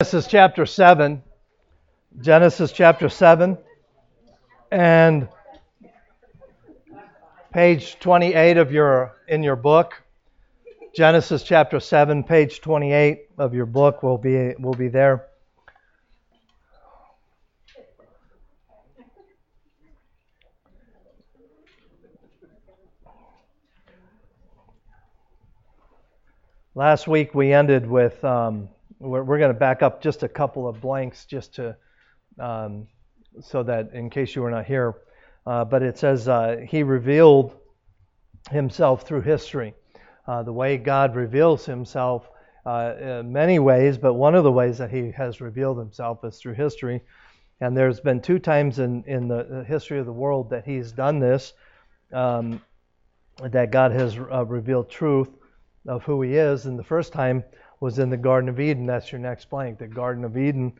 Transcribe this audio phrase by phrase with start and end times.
[0.00, 1.22] Genesis chapter 7.
[2.22, 3.58] Genesis chapter 7.
[4.70, 5.28] And
[7.52, 10.02] page 28 of your in your book.
[10.96, 15.26] Genesis chapter 7, page 28 of your book will be will be there.
[26.74, 28.70] Last week we ended with um,
[29.00, 31.76] we're, we're going to back up just a couple of blanks just to
[32.38, 32.86] um,
[33.40, 34.94] so that in case you were not here,
[35.46, 37.56] uh, but it says uh, he revealed
[38.50, 39.74] himself through history.
[40.26, 42.28] Uh, the way God reveals himself
[42.66, 46.38] uh, in many ways, but one of the ways that he has revealed himself is
[46.38, 47.02] through history.
[47.60, 51.20] And there's been two times in, in the history of the world that he's done
[51.20, 51.52] this,
[52.12, 52.62] um,
[53.42, 55.28] that God has uh, revealed truth
[55.86, 56.66] of who he is.
[56.66, 57.44] And the first time
[57.80, 58.86] was in the Garden of Eden.
[58.86, 59.78] That's your next blank.
[59.78, 60.74] The Garden of Eden,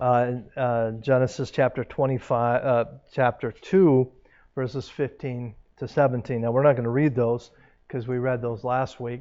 [0.00, 4.10] uh, uh, Genesis chapter 25, uh, chapter 2,
[4.54, 6.40] verses 15 to 17.
[6.40, 7.50] Now we're not going to read those
[7.86, 9.20] because we read those last week.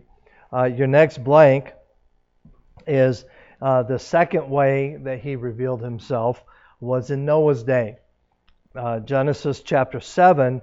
[0.52, 1.74] Uh, your next blank
[2.88, 3.26] is
[3.62, 6.42] uh, the second way that he revealed himself
[6.80, 7.98] was in Noah's day.
[8.76, 10.62] Uh, Genesis chapter 7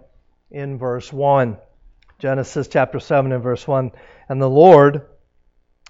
[0.50, 1.58] in verse 1.
[2.18, 3.90] Genesis chapter 7 and verse 1.
[4.28, 5.06] And the Lord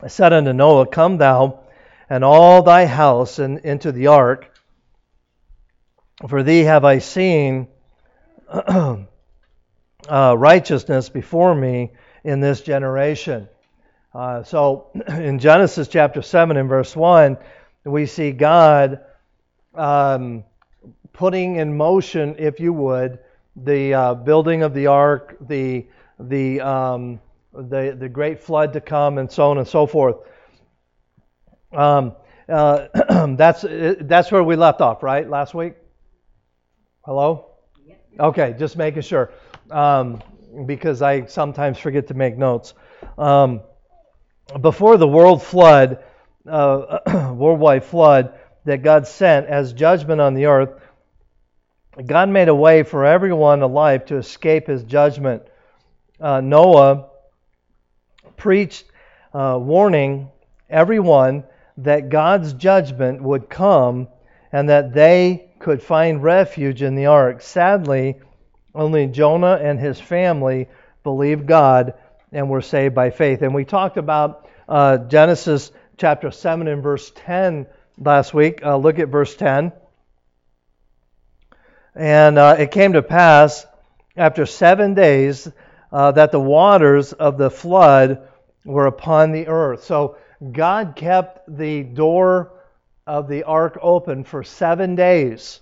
[0.09, 1.61] said unto Noah, Come thou
[2.09, 4.51] and all thy house into the ark,
[6.29, 7.69] for thee have I seen
[8.49, 8.97] uh,
[10.09, 11.93] righteousness before me
[12.25, 13.49] in this generation.
[14.13, 17.39] Uh, so in Genesis chapter 7 and verse 1,
[17.85, 19.01] we see God
[19.75, 20.45] um,
[21.13, 23.19] putting in motion, if you would,
[23.57, 25.87] the uh, building of the ark, the
[26.19, 27.21] the um,
[27.53, 30.17] the, the great flood to come, and so on and so forth.
[31.73, 32.15] Um,
[32.49, 32.89] uh,
[33.37, 35.29] that's, that's where we left off, right?
[35.29, 35.75] Last week?
[37.05, 37.47] Hello?
[38.19, 39.33] Okay, just making sure.
[39.71, 40.23] Um,
[40.67, 42.75] because I sometimes forget to make notes.
[43.17, 43.61] Um,
[44.61, 46.03] before the world flood,
[46.49, 46.99] uh,
[47.35, 50.71] worldwide flood that God sent as judgment on the earth,
[52.05, 55.43] God made a way for everyone alive to escape his judgment.
[56.21, 57.10] Uh, Noah
[58.41, 58.85] preached
[59.33, 60.31] uh, warning
[60.69, 61.45] everyone
[61.77, 64.09] that God's judgment would come
[64.51, 67.43] and that they could find refuge in the ark.
[67.43, 68.17] Sadly,
[68.75, 70.69] only Jonah and his family
[71.03, 71.95] believed God
[72.33, 73.43] and were saved by faith.
[73.43, 77.67] And we talked about uh, Genesis chapter 7 and verse 10
[77.99, 78.65] last week.
[78.65, 79.73] Uh, look at verse 10.
[81.95, 83.67] And uh, it came to pass
[84.17, 85.49] after seven days
[85.93, 88.29] uh, that the waters of the flood
[88.65, 89.85] were upon the earth.
[89.85, 90.17] So
[90.53, 92.53] God kept the door
[93.07, 95.61] of the ark open for seven days.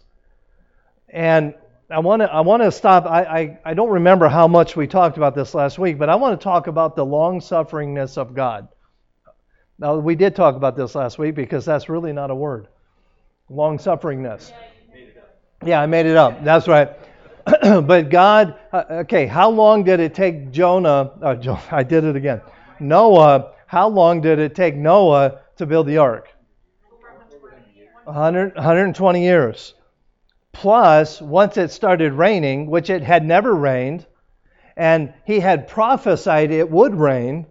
[1.09, 1.55] And
[1.91, 3.07] I want to I want to stop.
[3.07, 6.17] I, I, I don't remember how much we talked about this last week, but I
[6.17, 8.69] want to talk about the long sufferingness of God.
[9.79, 12.69] Now we did talk about this last week because that's really not a word.
[13.49, 14.53] Long sufferingness.
[15.65, 16.45] Yeah, I made it up.
[16.45, 16.91] That's right.
[17.63, 21.11] but God, uh, okay, how long did it take Jonah?
[21.23, 22.43] Uh, I did it again.
[22.81, 26.29] Noah, how long did it take Noah to build the ark?
[28.05, 29.75] 100, 120 years.
[30.53, 34.07] Plus, once it started raining, which it had never rained,
[34.77, 37.47] and he had prophesied it would rain,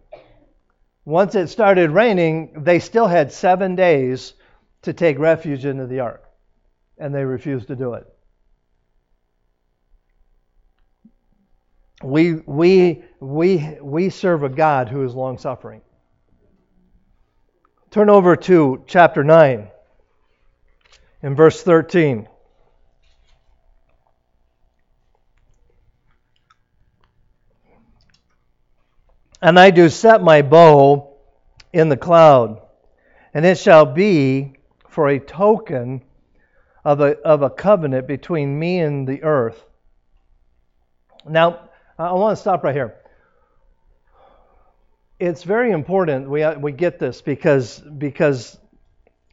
[1.05, 4.33] once it started raining, they still had seven days
[4.81, 6.23] to take refuge into the ark,
[6.97, 8.05] and they refused to do it.
[12.03, 15.81] We, we, we, we serve a God who is long suffering.
[17.89, 19.69] Turn over to chapter 9
[21.23, 22.27] in verse 13.
[29.41, 31.15] And I do set my bow
[31.71, 32.61] in the cloud,
[33.33, 34.53] and it shall be
[34.89, 36.03] for a token
[36.83, 39.63] of a, of a covenant between me and the earth.
[41.27, 41.66] Now,
[41.99, 42.95] I want to stop right here.
[45.19, 48.57] It's very important we, uh, we get this because, because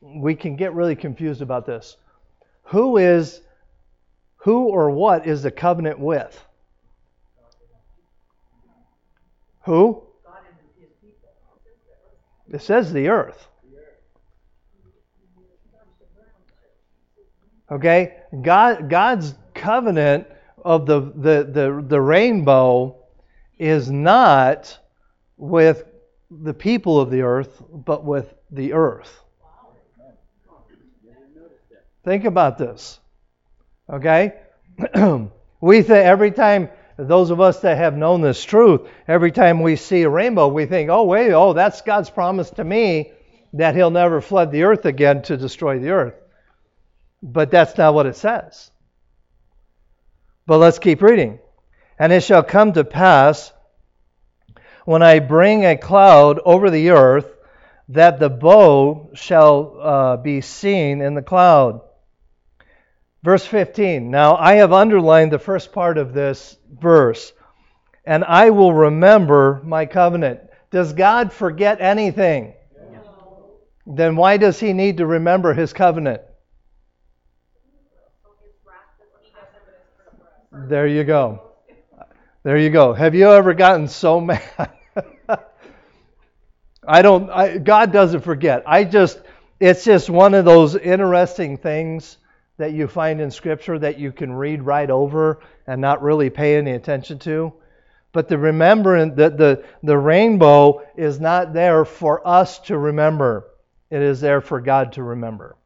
[0.00, 1.96] we can get really confused about this.
[2.64, 3.42] Who is,
[4.36, 6.42] who or what is the covenant with?
[9.64, 10.02] Who?
[12.50, 13.48] It says the earth.
[17.70, 18.16] Okay?
[18.42, 20.28] God, God's covenant
[20.64, 22.96] of the, the, the, the rainbow
[23.58, 24.78] is not
[25.36, 25.84] with
[26.30, 29.20] the people of the earth, but with the earth.
[32.04, 32.98] Think about this.
[33.90, 34.34] Okay?
[35.60, 39.76] we think every time, those of us that have known this truth, every time we
[39.76, 43.12] see a rainbow, we think, oh, wait, oh, that's God's promise to me
[43.54, 46.14] that He'll never flood the earth again to destroy the earth.
[47.22, 48.70] But that's not what it says.
[50.46, 51.38] But let's keep reading.
[51.98, 53.52] And it shall come to pass
[54.84, 57.30] when I bring a cloud over the earth
[57.88, 61.80] that the bow shall uh, be seen in the cloud.
[63.22, 64.10] Verse 15.
[64.10, 67.32] Now I have underlined the first part of this verse.
[68.04, 70.40] And I will remember my covenant.
[70.70, 72.52] Does God forget anything?
[72.92, 73.54] No.
[73.86, 76.20] Then why does he need to remember his covenant?
[80.56, 81.42] There you go.
[82.44, 82.92] There you go.
[82.92, 84.70] Have you ever gotten so mad?
[86.86, 88.62] I don't I, God doesn't forget.
[88.66, 89.20] I just
[89.58, 92.18] it's just one of those interesting things
[92.56, 96.56] that you find in Scripture that you can read right over and not really pay
[96.56, 97.52] any attention to.
[98.12, 103.50] But the remembrance, the, the, the rainbow is not there for us to remember.
[103.90, 105.56] It is there for God to remember.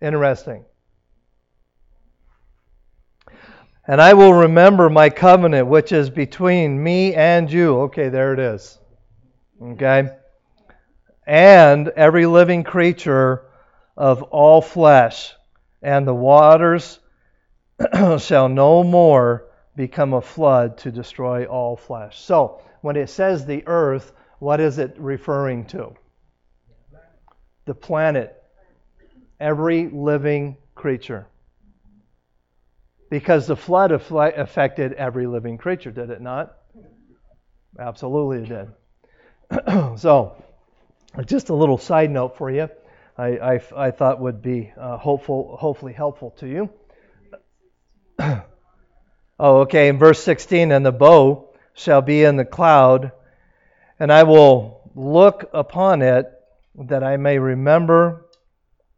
[0.00, 0.64] Interesting.
[3.90, 7.80] And I will remember my covenant, which is between me and you.
[7.84, 8.78] Okay, there it is.
[9.62, 10.10] Okay?
[11.26, 13.46] And every living creature
[13.96, 15.32] of all flesh,
[15.80, 17.00] and the waters
[18.18, 22.20] shall no more become a flood to destroy all flesh.
[22.20, 25.94] So, when it says the earth, what is it referring to?
[27.64, 28.34] The planet.
[29.40, 31.26] Every living creature.
[33.10, 36.54] Because the flood affected every living creature, did it not?
[37.78, 38.68] Absolutely, it
[39.50, 39.98] did.
[39.98, 40.42] so,
[41.24, 42.68] just a little side note for you.
[43.16, 46.70] I, I, I thought would be uh, hopeful, hopefully helpful to you.
[49.38, 49.88] oh, okay.
[49.88, 53.12] In verse 16, and the bow shall be in the cloud,
[53.98, 56.26] and I will look upon it
[56.74, 58.26] that I may remember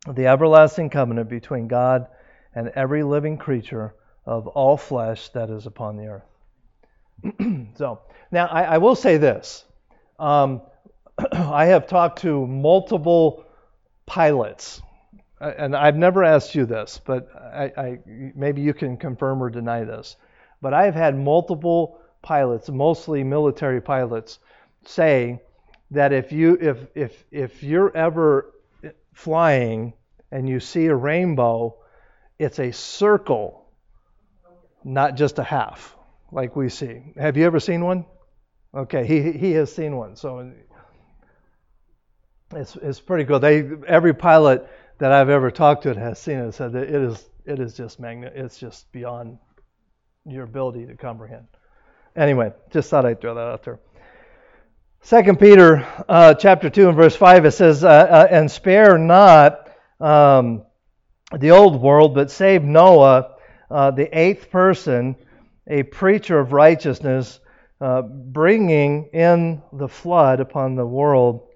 [0.07, 2.07] the everlasting covenant between God
[2.55, 3.95] and every living creature
[4.31, 7.67] of all flesh that is upon the earth.
[7.77, 7.99] so,
[8.31, 9.65] now I, I, will say this.
[10.21, 10.63] Um,
[11.33, 13.45] I have talked to multiple
[14.07, 14.83] pilots,
[15.41, 19.83] and I've never asked you this, but I, I, maybe you can confirm or deny
[19.83, 20.15] this.
[20.63, 24.39] But I've had multiple pilots, mostly military pilots,
[24.85, 25.41] say
[25.91, 28.55] that if you if if if you're ever
[29.13, 29.93] flying
[30.31, 31.75] and you see a rainbow,
[32.39, 33.60] it's a circle,
[34.85, 35.97] not just a half,
[36.33, 37.13] like we see.
[37.17, 38.05] Have you ever seen one?
[38.75, 40.17] Okay, he he has seen one.
[40.17, 40.53] So
[42.55, 43.41] it's, it's pretty cool.
[43.41, 44.69] They every pilot
[44.99, 48.01] that I've ever talked to has seen it said that it is it is just
[48.01, 48.33] magnet.
[48.37, 49.39] It's just beyond
[50.25, 51.47] your ability to comprehend.
[52.17, 53.81] Anyway, just thought I'd throw that out there.
[55.03, 59.71] Second Peter uh, chapter two and verse five it says, uh, uh, "And spare not
[59.99, 60.65] um,
[61.37, 63.37] the old world, but save Noah,
[63.71, 65.17] uh, the eighth person,
[65.67, 67.41] a preacher of righteousness,
[67.81, 71.51] uh, bringing in the flood upon the world."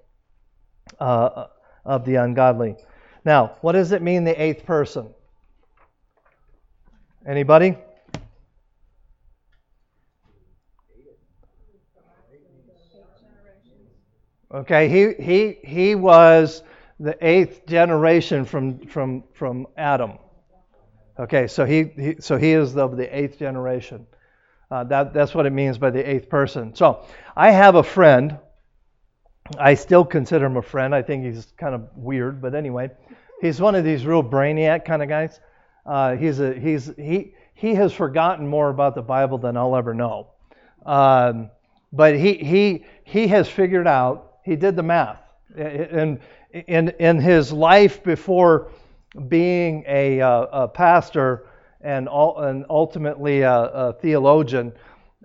[0.99, 1.47] uh,
[1.83, 2.75] of the ungodly.
[3.23, 5.09] Now, what does it mean, the eighth person?
[7.27, 7.77] Anybody?
[14.53, 16.63] Okay, he, he, he was
[16.99, 20.13] the eighth generation from, from, from Adam.
[21.17, 24.05] Okay, so he, he so he is of the eighth generation.
[24.69, 26.75] Uh, that, that's what it means by the eighth person.
[26.75, 27.05] So
[27.35, 28.37] I have a friend
[29.59, 30.95] I still consider him a friend.
[30.95, 32.89] I think he's kind of weird, but anyway,
[33.41, 35.39] he's one of these real brainiac kind of guys.
[35.85, 39.93] Uh, he's a he's he he has forgotten more about the Bible than I'll ever
[39.93, 40.31] know.
[40.85, 41.51] Um,
[41.93, 44.37] but he he he has figured out.
[44.43, 45.19] He did the math,
[45.55, 46.19] and
[46.51, 48.71] in in his life before
[49.27, 51.47] being a, uh, a pastor
[51.81, 54.73] and, all, and ultimately a, a theologian,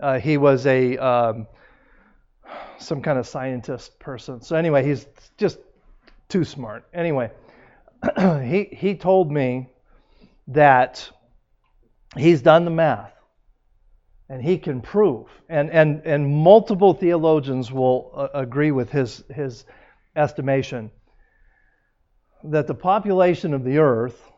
[0.00, 1.46] uh, he was a um,
[2.78, 4.40] some kind of scientist person.
[4.40, 5.06] So anyway, he's
[5.36, 5.58] just
[6.28, 6.86] too smart.
[6.94, 7.30] Anyway,
[8.18, 9.68] he he told me
[10.48, 11.08] that
[12.16, 13.12] he's done the math
[14.28, 19.64] and he can prove and and and multiple theologians will uh, agree with his his
[20.16, 20.90] estimation
[22.44, 24.30] that the population of the earth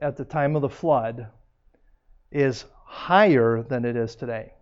[0.00, 1.28] at the time of the flood
[2.30, 4.52] is higher than it is today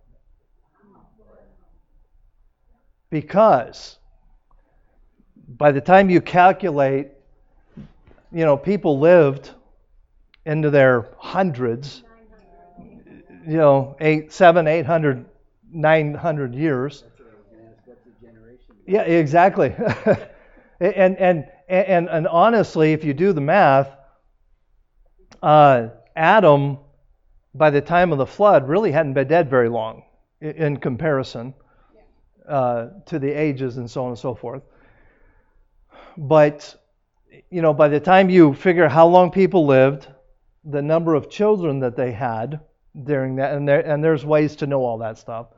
[3.14, 3.98] because
[5.46, 7.12] by the time you calculate,
[8.32, 9.52] you know, people lived
[10.44, 12.02] into their hundreds,
[13.46, 15.26] you know, eight, seven, eight hundred,
[15.72, 17.04] nine hundred years.
[18.84, 19.72] Yeah, exactly.
[20.80, 23.90] and, and and and honestly, if you do the math,
[25.42, 26.78] uh, Adam,
[27.54, 30.02] by the time of the flood, really hadn't been dead very long
[30.40, 31.54] in comparison
[32.48, 34.62] uh, to the ages and so on and so forth.
[36.16, 36.74] But
[37.50, 40.08] you know, by the time you figure how long people lived,
[40.64, 42.60] the number of children that they had
[43.04, 45.48] during that, and, there, and there's ways to know all that stuff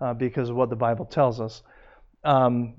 [0.00, 1.62] uh, because of what the Bible tells us.
[2.24, 2.74] Um,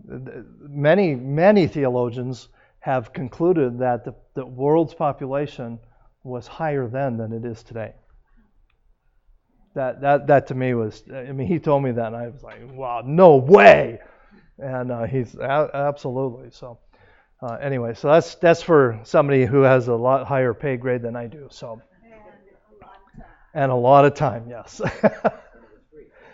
[0.59, 2.49] many, many theologians
[2.87, 5.77] have concluded that the, the world's population
[6.23, 7.91] was higher then than it is today.
[9.75, 12.41] That, that, that to me was, I mean, he told me that, and I was
[12.43, 13.99] like, wow, no way.
[14.57, 16.79] And uh, he's a- absolutely so.
[17.41, 21.15] Uh, anyway, so that's that's for somebody who has a lot higher pay grade than
[21.17, 21.49] I do.
[21.51, 21.81] So,
[23.53, 24.81] and a lot of time, yes.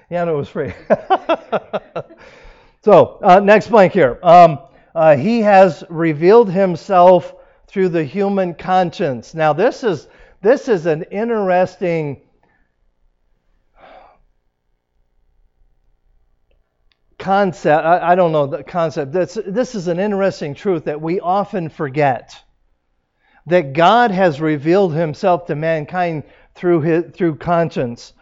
[0.09, 0.71] yeah, and it was free.
[2.83, 4.19] so uh, next blank here.
[4.21, 4.59] Um,
[4.95, 7.33] uh, he has revealed himself
[7.67, 9.33] through the human conscience.
[9.33, 10.07] Now, this is
[10.41, 12.21] this is an interesting
[17.17, 17.85] concept.
[17.85, 19.13] I, I, don't know the concept.
[19.13, 22.37] This, this is an interesting truth that we often forget.
[23.47, 26.23] That God has revealed Himself to mankind
[26.55, 28.13] through his, through conscience.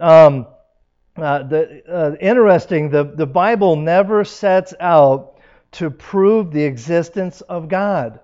[0.00, 0.46] Um,
[1.16, 2.90] uh, the, uh, interesting.
[2.90, 5.35] The the Bible never sets out
[5.76, 8.20] to prove the existence of God.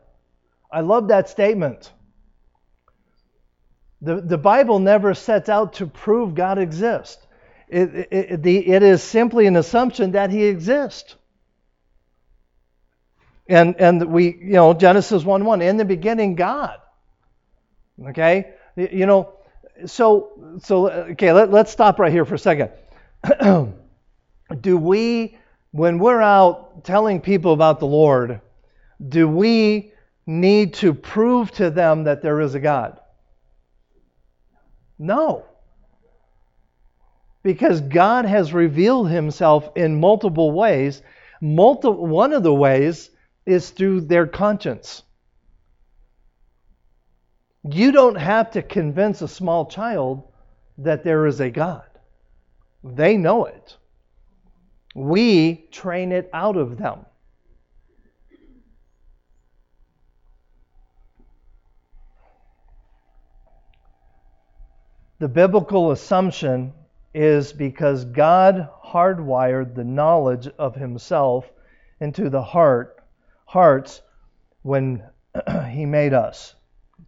[0.71, 1.93] I love that statement.
[4.01, 7.25] The, the Bible never sets out to prove God exists.
[7.69, 11.15] It, it, the, it is simply an assumption that he exists.
[13.49, 16.79] And, and we, you know, Genesis 1 1, in the beginning, God.
[18.09, 18.55] Okay?
[18.77, 19.35] You know,
[19.87, 22.71] so, so okay, let, let's stop right here for a second.
[24.61, 25.37] do we,
[25.73, 28.41] when we're out telling people about the Lord,
[29.07, 29.93] do we
[30.27, 33.01] need to prove to them that there is a God?
[34.99, 35.45] No
[37.43, 41.03] because God has revealed himself in multiple ways.
[41.41, 43.11] Multi- one of the ways
[43.45, 45.03] is through their conscience.
[47.65, 50.23] You don't have to convince a small child
[50.79, 51.85] that there is a God.
[52.83, 53.77] They know it.
[54.95, 57.07] We train it out of them.
[65.19, 66.73] The biblical assumption
[67.15, 71.49] is because God hardwired the knowledge of himself
[72.01, 72.99] into the heart
[73.45, 74.03] hearts
[74.63, 75.05] when
[75.71, 76.55] he made us.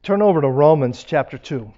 [0.03, 1.73] Turn over to Romans chapter 2.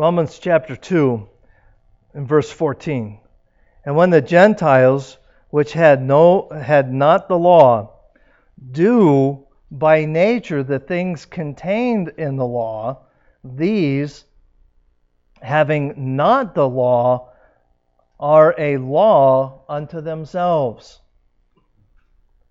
[0.00, 1.28] Romans chapter 2
[2.14, 3.20] and verse 14.
[3.84, 5.18] And when the Gentiles,
[5.50, 7.98] which had no had not the law,
[8.70, 13.02] do by nature the things contained in the law,
[13.44, 14.24] these
[15.42, 17.28] having not the law
[18.18, 20.98] are a law unto themselves,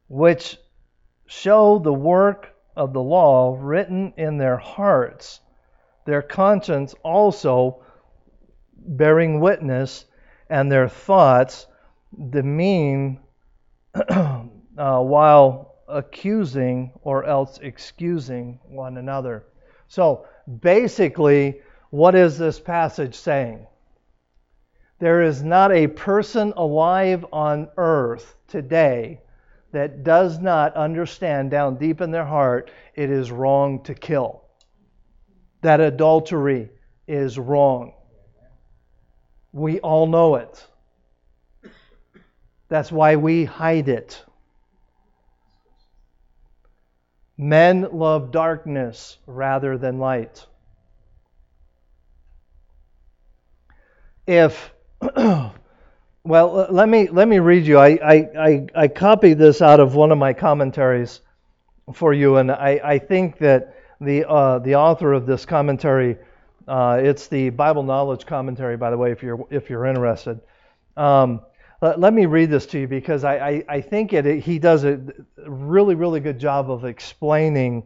[0.08, 0.60] which
[1.26, 5.40] show the work of the law written in their hearts
[6.10, 7.84] their conscience also
[8.76, 10.06] bearing witness,
[10.50, 11.68] and their thoughts
[12.32, 13.20] demean
[14.10, 14.42] uh,
[15.00, 19.46] while accusing or else excusing one another.
[19.88, 20.26] So
[20.62, 21.62] basically,
[21.92, 23.68] what is this passage saying?
[25.00, 29.22] There is not a person alive on earth today
[29.72, 34.44] that does not understand down deep in their heart it is wrong to kill
[35.62, 36.70] that adultery
[37.08, 37.94] is wrong.
[39.52, 40.66] We all know it.
[42.70, 44.24] That's why we hide it.
[47.38, 50.46] Men love darkness rather than light.
[54.28, 54.74] If
[56.24, 57.80] well, let me let me read you.
[57.80, 61.22] I I, I, copied this out of one of my commentaries
[61.94, 66.18] for you, and I, I think that the, uh, the author of this commentary.
[66.68, 70.40] Uh, it's the Bible Knowledge Commentary, by the way, if you're, if you're interested.
[70.96, 71.42] Um,
[71.82, 74.60] let, let me read this to you because I, I, I think it, it, he
[74.60, 75.02] does a
[75.38, 77.84] really, really good job of explaining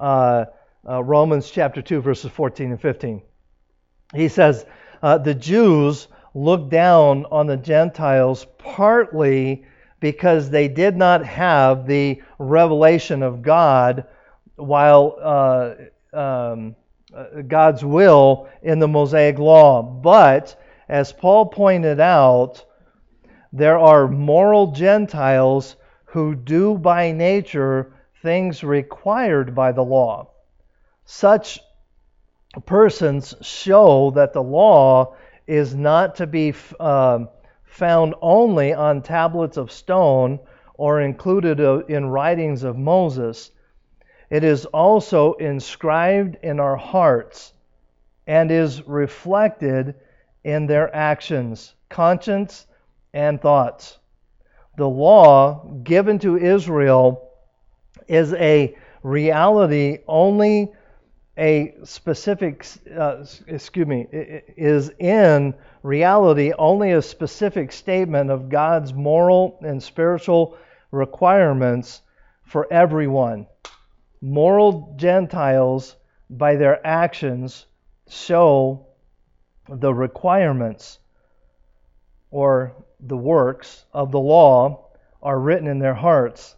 [0.00, 0.46] uh,
[0.88, 3.22] uh, Romans chapter 2, verses 14 and 15.
[4.14, 4.64] He says,
[5.02, 9.64] uh, The Jews looked down on the Gentiles partly
[10.00, 14.06] because they did not have the revelation of God
[14.56, 16.76] while uh, um,
[17.14, 19.82] uh, God's will in the Mosaic law.
[19.82, 22.64] But as Paul pointed out,
[23.52, 27.92] there are moral Gentiles who do by nature
[28.22, 30.30] things required by the law.
[31.04, 31.60] Such
[32.66, 35.14] persons show that the law
[35.46, 37.20] is not to be uh,
[37.64, 40.38] found only on tablets of stone
[40.74, 43.50] or included uh, in writings of Moses.
[44.30, 47.52] It is also inscribed in our hearts
[48.26, 49.94] and is reflected
[50.42, 52.66] in their actions, conscience,
[53.12, 53.98] and thoughts.
[54.76, 57.30] The law given to Israel
[58.08, 60.72] is a reality only
[61.36, 62.66] a specific,
[62.96, 70.56] uh, excuse me, is in reality only a specific statement of God's moral and spiritual
[70.90, 72.02] requirements
[72.44, 73.46] for everyone.
[74.24, 75.96] Moral Gentiles,
[76.30, 77.66] by their actions,
[78.08, 78.86] show
[79.68, 80.98] the requirements
[82.30, 84.86] or the works of the law
[85.22, 86.56] are written in their hearts.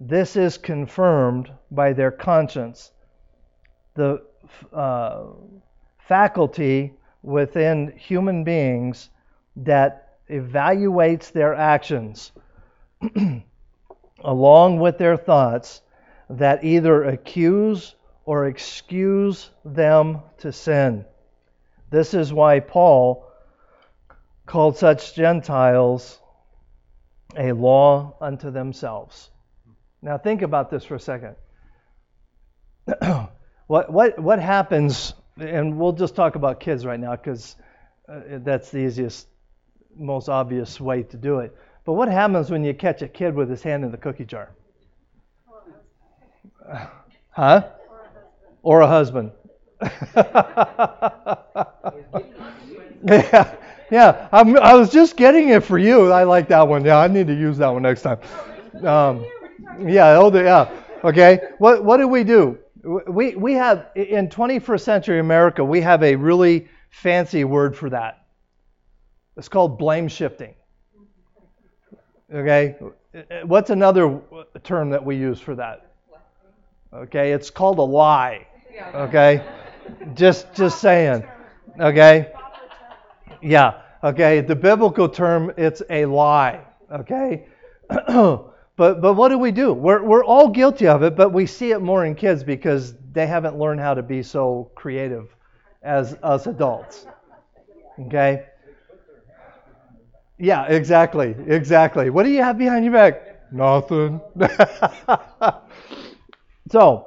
[0.00, 2.90] This is confirmed by their conscience.
[3.94, 4.24] The
[4.72, 5.26] uh,
[5.98, 9.10] faculty within human beings
[9.54, 12.32] that evaluates their actions
[14.24, 15.80] along with their thoughts
[16.30, 17.94] that either accuse
[18.24, 21.04] or excuse them to sin.
[21.90, 23.26] This is why Paul
[24.44, 26.18] called such Gentiles
[27.36, 29.30] a law unto themselves.
[30.02, 31.36] Now think about this for a second.
[33.66, 35.14] what what what happens?
[35.38, 37.56] And we'll just talk about kids right now because
[38.08, 39.28] uh, that's the easiest,
[39.96, 41.56] most obvious way to do it.
[41.88, 44.50] But what happens when you catch a kid with his hand in the cookie jar?
[47.30, 47.66] Huh?
[48.62, 49.32] Or a husband.
[53.02, 53.54] yeah,
[53.90, 54.28] yeah.
[54.32, 56.12] I'm, i was just getting it for you.
[56.12, 56.84] I like that one.
[56.84, 58.18] Yeah, I need to use that one next time.
[58.84, 59.24] Um,
[59.80, 60.70] yeah, oh, yeah.
[61.04, 61.40] Okay.
[61.56, 62.58] What what do we do?
[62.84, 68.26] We we have in 21st century America we have a really fancy word for that.
[69.38, 70.54] It's called blame shifting.
[72.32, 72.76] Okay?
[73.44, 74.20] What's another
[74.62, 75.92] term that we use for that?
[76.92, 78.46] Okay, it's called a lie.
[78.94, 79.42] Okay?
[80.14, 81.24] Just just saying.
[81.80, 82.32] Okay?
[83.42, 83.82] Yeah.
[84.04, 86.60] Okay, the biblical term it's a lie.
[86.92, 87.46] Okay?
[87.88, 89.72] but but what do we do?
[89.72, 93.26] We're we're all guilty of it, but we see it more in kids because they
[93.26, 95.34] haven't learned how to be so creative
[95.82, 97.06] as us adults.
[98.06, 98.44] Okay?
[100.38, 101.34] Yeah, exactly.
[101.46, 102.10] Exactly.
[102.10, 103.52] What do you have behind your back?
[103.52, 104.20] Nothing.
[106.70, 107.06] so,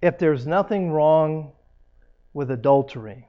[0.00, 1.52] if there's nothing wrong
[2.34, 3.28] with adultery,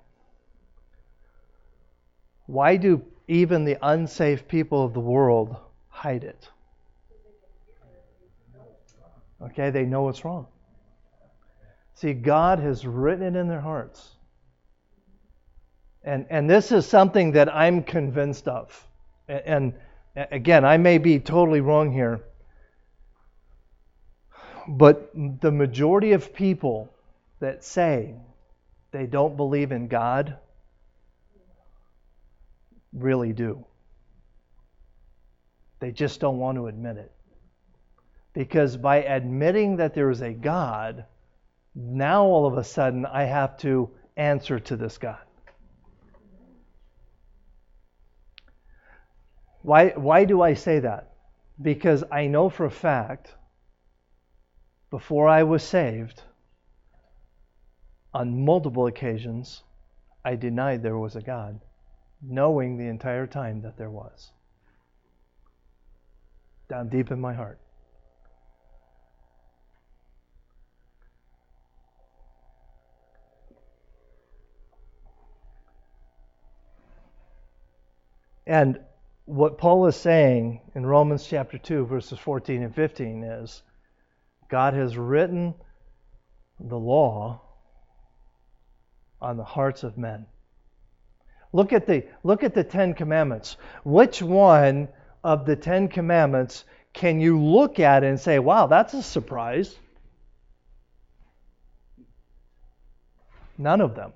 [2.47, 5.55] why do even the unsafe people of the world
[5.89, 6.49] hide it?
[9.41, 10.47] Okay, they know it's wrong.
[11.97, 14.07] See, God has written it in their hearts.
[16.03, 18.87] And, and this is something that I'm convinced of.
[19.27, 19.73] And,
[20.15, 22.21] and again, I may be totally wrong here.
[24.67, 26.93] But the majority of people
[27.39, 28.13] that say
[28.91, 30.37] they don't believe in God
[32.93, 33.65] really do.
[35.79, 37.11] They just don't want to admit it.
[38.33, 41.05] Because by admitting that there is a God,
[41.77, 45.19] now all of a sudden, I have to answer to this God.
[49.61, 51.13] Why, why do I say that?
[51.61, 53.35] Because I know for a fact,
[54.89, 56.23] before I was saved,
[58.13, 59.61] on multiple occasions,
[60.25, 61.59] I denied there was a God,
[62.21, 64.31] knowing the entire time that there was.
[66.69, 67.59] Down deep in my heart.
[78.47, 78.79] And
[79.25, 83.61] what Paul is saying in Romans chapter 2, verses 14 and 15 is
[84.47, 85.53] God has written
[86.57, 87.41] the law
[89.21, 90.27] on the hearts of men.
[91.51, 93.57] Look at the look at the 10 commandments.
[93.83, 94.87] Which one
[95.25, 99.77] of the 10 commandments can you look at and say, "Wow, that's a surprise"?
[103.57, 104.13] None of them.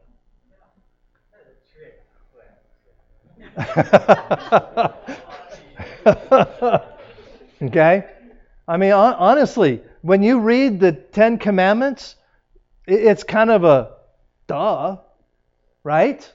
[7.62, 8.06] okay?
[8.68, 12.16] I mean, honestly, when you read the Ten Commandments,
[12.88, 13.92] it's kind of a
[14.48, 14.98] duh,
[15.84, 16.32] right?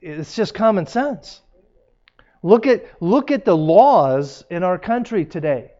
[0.00, 1.40] It's just common sense.
[2.42, 5.72] Look at, look at the laws in our country today.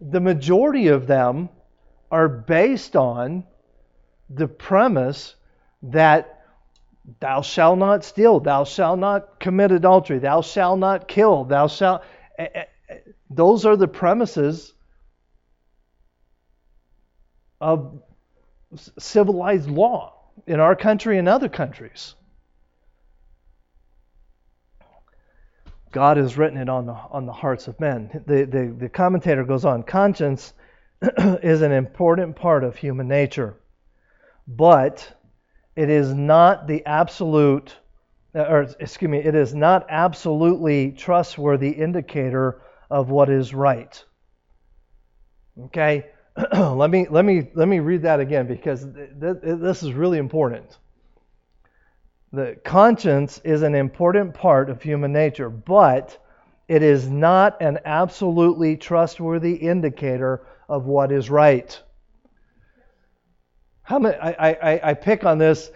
[0.00, 1.48] The majority of them
[2.10, 3.44] are based on
[4.28, 5.36] the premise
[5.82, 6.42] that
[7.20, 12.02] thou shalt not steal, thou shalt not commit adultery, thou shalt not kill, thou shalt.
[12.38, 12.98] Eh, eh, eh,
[13.30, 14.72] those are the premises
[17.60, 18.02] of
[18.98, 20.14] civilized law
[20.46, 22.14] in our country and other countries.
[25.92, 28.22] God has written it on the, on the hearts of men.
[28.26, 30.54] The, the, the commentator goes on conscience
[31.02, 33.56] is an important part of human nature,
[34.48, 35.14] but
[35.76, 37.76] it is not the absolute,
[38.34, 44.04] or excuse me, it is not absolutely trustworthy indicator of what is right.
[45.64, 46.06] Okay,
[46.52, 50.18] let me let me let me read that again because th- th- this is really
[50.18, 50.78] important.
[52.32, 56.16] The conscience is an important part of human nature, but
[56.68, 61.78] it is not an absolutely trustworthy indicator of what is right.
[63.92, 65.70] How many, I, I, I pick on this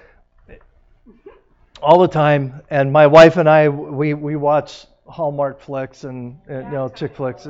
[1.82, 6.62] all the time, and my wife and I we, we watch Hallmark flicks and, you
[6.62, 7.46] know chick flicks,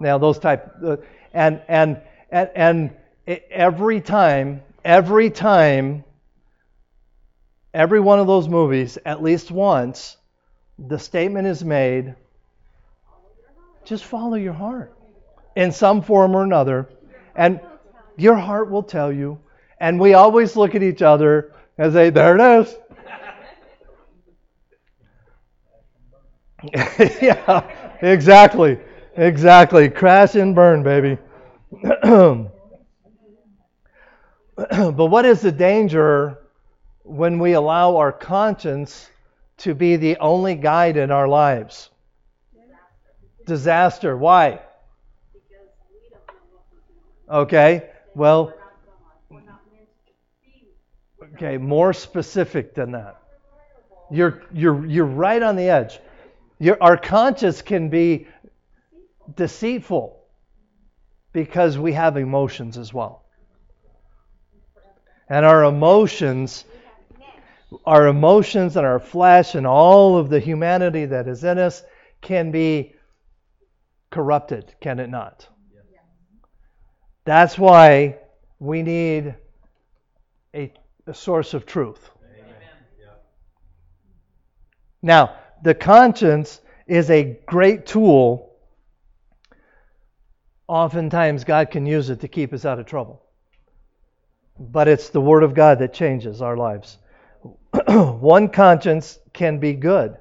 [0.00, 0.98] now those type, uh,
[1.32, 1.98] and and
[2.30, 2.90] and and
[3.50, 6.04] every time, every time,
[7.72, 10.18] every one of those movies, at least once,
[10.78, 12.14] the statement is made:
[13.86, 14.94] just follow your heart
[15.56, 16.86] in some form or another,
[17.34, 17.60] and
[18.18, 19.38] your heart will tell you.
[19.82, 22.76] And we always look at each other and say, There it is.
[27.20, 27.68] yeah,
[28.00, 28.78] exactly.
[29.16, 29.90] Exactly.
[29.90, 31.18] Crash and burn, baby.
[32.02, 32.48] but
[34.56, 36.38] what is the danger
[37.02, 39.10] when we allow our conscience
[39.56, 41.90] to be the only guide in our lives?
[43.46, 44.16] Disaster.
[44.16, 44.60] Why?
[47.28, 48.54] Okay, well,
[51.34, 53.20] okay, more specific than that.
[54.10, 55.98] You're, you're, you're right on the edge.
[56.58, 58.26] Your, our conscience can be
[59.34, 60.22] deceitful
[61.32, 63.24] because we have emotions as well.
[65.28, 66.64] And our emotions,
[67.86, 71.82] our emotions and our flesh and all of the humanity that is in us
[72.20, 72.94] can be
[74.10, 75.48] corrupted, can it not?
[77.24, 78.18] That's why
[78.58, 79.34] we need
[80.54, 80.72] a,
[81.06, 82.10] a source of truth.
[85.02, 88.52] Now, the conscience is a great tool.
[90.68, 93.22] Oftentimes, God can use it to keep us out of trouble.
[94.58, 96.98] But it's the Word of God that changes our lives.
[97.88, 100.16] One conscience can be good.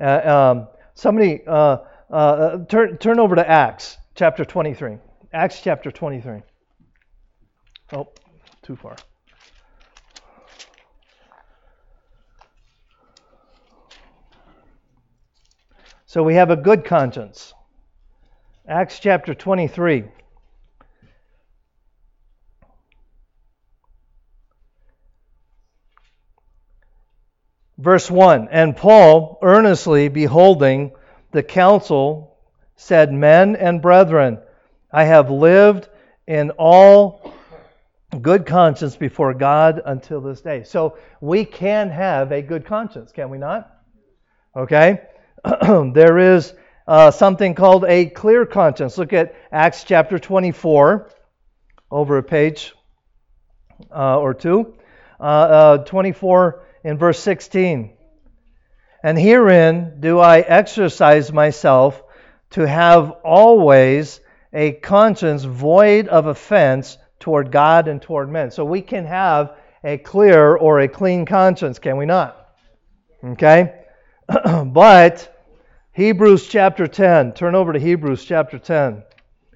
[0.00, 1.78] Uh, um, somebody, uh,
[2.10, 4.98] uh, turn, turn over to Acts chapter 23.
[5.32, 6.42] Acts chapter 23.
[7.92, 8.08] Oh,
[8.62, 8.96] too far.
[16.14, 17.54] So we have a good conscience.
[18.68, 20.04] Acts chapter 23.
[27.78, 30.92] Verse 1 And Paul, earnestly beholding
[31.32, 32.38] the council,
[32.76, 34.38] said, Men and brethren,
[34.92, 35.88] I have lived
[36.28, 37.34] in all
[38.22, 40.62] good conscience before God until this day.
[40.62, 43.68] So we can have a good conscience, can we not?
[44.54, 45.00] Okay?
[45.92, 46.54] there is
[46.86, 48.96] uh, something called a clear conscience.
[48.96, 51.10] Look at Acts chapter 24,
[51.90, 52.72] over a page
[53.94, 54.74] uh, or two.
[55.20, 57.96] Uh, uh 24 in verse 16.
[59.02, 62.02] And herein do I exercise myself
[62.50, 64.20] to have always
[64.52, 68.50] a conscience void of offense toward God and toward men.
[68.50, 72.48] So we can have a clear or a clean conscience, can we not?
[73.22, 73.74] Okay?
[74.64, 75.33] but
[75.94, 79.04] Hebrews chapter 10, turn over to Hebrews chapter 10,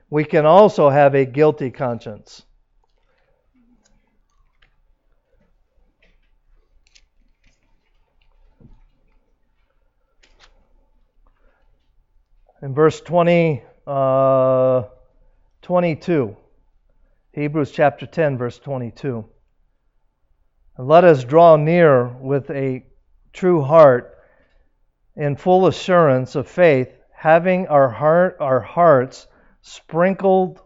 [0.08, 2.44] we can also have a guilty conscience.
[12.62, 14.84] In verse 20, uh,
[15.62, 16.36] 22,
[17.32, 19.24] Hebrews chapter 10, verse 22.
[20.76, 22.84] And let us draw near with a
[23.32, 24.17] true heart
[25.18, 29.26] in full assurance of faith, having our heart, our hearts
[29.62, 30.62] sprinkled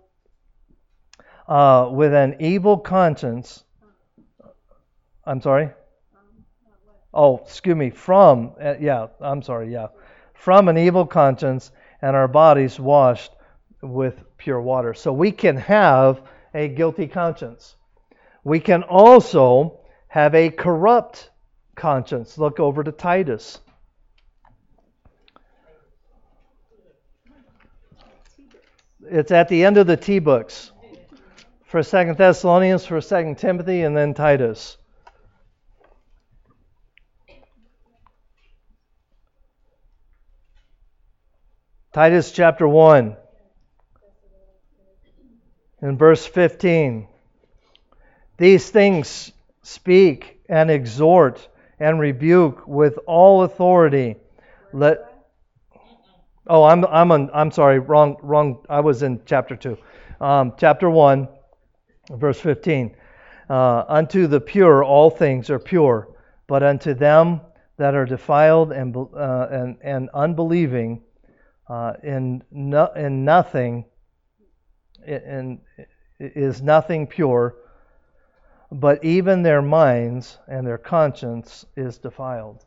[1.49, 3.65] uh, with an evil conscience.
[5.25, 5.71] I'm sorry.
[7.15, 7.91] Oh, excuse me.
[7.91, 9.73] From uh, yeah, I'm sorry.
[9.73, 9.89] Yeah,
[10.35, 13.33] from an evil conscience, and our bodies washed
[13.81, 14.93] with pure water.
[14.93, 16.23] So we can have
[16.55, 17.77] a guilty conscience.
[18.45, 21.31] We can also have a corrupt
[21.75, 22.37] conscience.
[22.37, 23.61] Look over to Titus.
[29.11, 30.71] It's at the end of the T books.
[31.65, 34.77] For Second Thessalonians, for Second Timothy, and then Titus.
[41.93, 43.17] Titus chapter 1
[45.83, 47.07] in verse 15.
[48.39, 54.17] These things speak and exhort and rebuke with all authority.
[54.73, 55.12] Let
[56.49, 58.65] Oh, I'm I'm on, I'm sorry, wrong wrong.
[58.69, 59.79] I was in chapter two,
[60.21, 61.29] um, chapter one,
[62.11, 62.97] verse 15.
[63.49, 66.09] Uh, unto the pure all things are pure,
[66.49, 67.41] but unto them
[67.77, 71.03] that are defiled and uh, and and unbelieving,
[71.69, 73.85] uh, in no, in nothing,
[75.07, 75.61] in,
[76.19, 77.55] is nothing pure,
[78.73, 82.65] but even their minds and their conscience is defiled.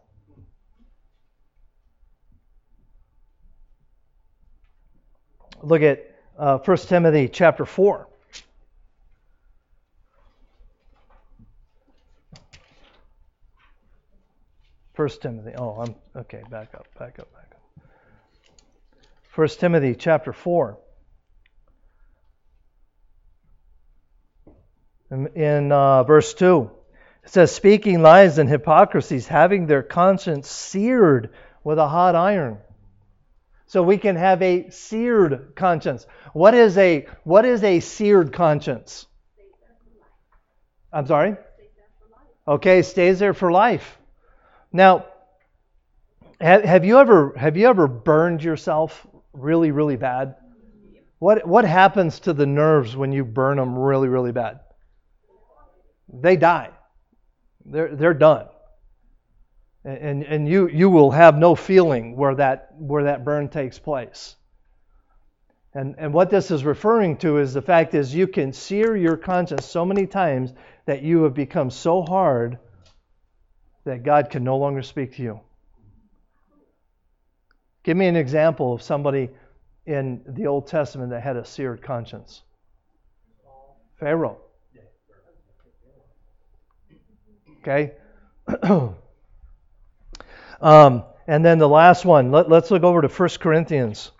[5.61, 8.07] Look at uh, 1 Timothy chapter 4.
[14.95, 15.51] First Timothy.
[15.57, 16.41] Oh, I'm okay.
[16.49, 16.87] Back up.
[16.97, 17.31] Back up.
[17.33, 17.83] Back up.
[19.23, 20.77] First Timothy chapter four.
[25.11, 26.71] In, uh, verse two,
[27.23, 31.31] it says, "Speaking lies and hypocrisies, having their conscience seared
[31.63, 32.59] with a hot iron."
[33.67, 36.05] So we can have a seared conscience.
[36.33, 39.07] What is a what is a seared conscience?
[40.93, 41.35] I'm sorry?
[42.47, 43.97] Okay, stays there for life.
[44.71, 45.07] Now,
[46.39, 50.35] have, you ever have you ever burned yourself really really bad?
[51.17, 54.59] What what happens to the nerves when you burn them really really bad?
[56.13, 56.69] They die.
[57.65, 58.45] They're they're done
[59.85, 64.35] and, and you, you will have no feeling where that, where that burn takes place.
[65.75, 69.15] And, and what this is referring to is the fact is you can sear your
[69.15, 70.53] conscience so many times
[70.85, 72.57] that you have become so hard
[73.83, 75.39] that God can no longer speak to you.
[77.83, 79.29] Give me an example of somebody
[79.85, 82.41] in the Old Testament that had a seared conscience.
[83.99, 84.39] Pharaoh.
[87.61, 87.93] Okay?
[90.61, 94.11] Um, and then the last one, let, us look over to 1 Corinthians.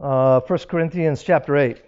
[0.00, 1.82] Uh, 1 Corinthians chapter 8.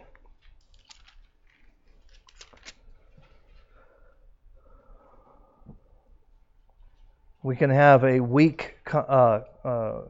[7.43, 10.03] We can have a weak uh, uh,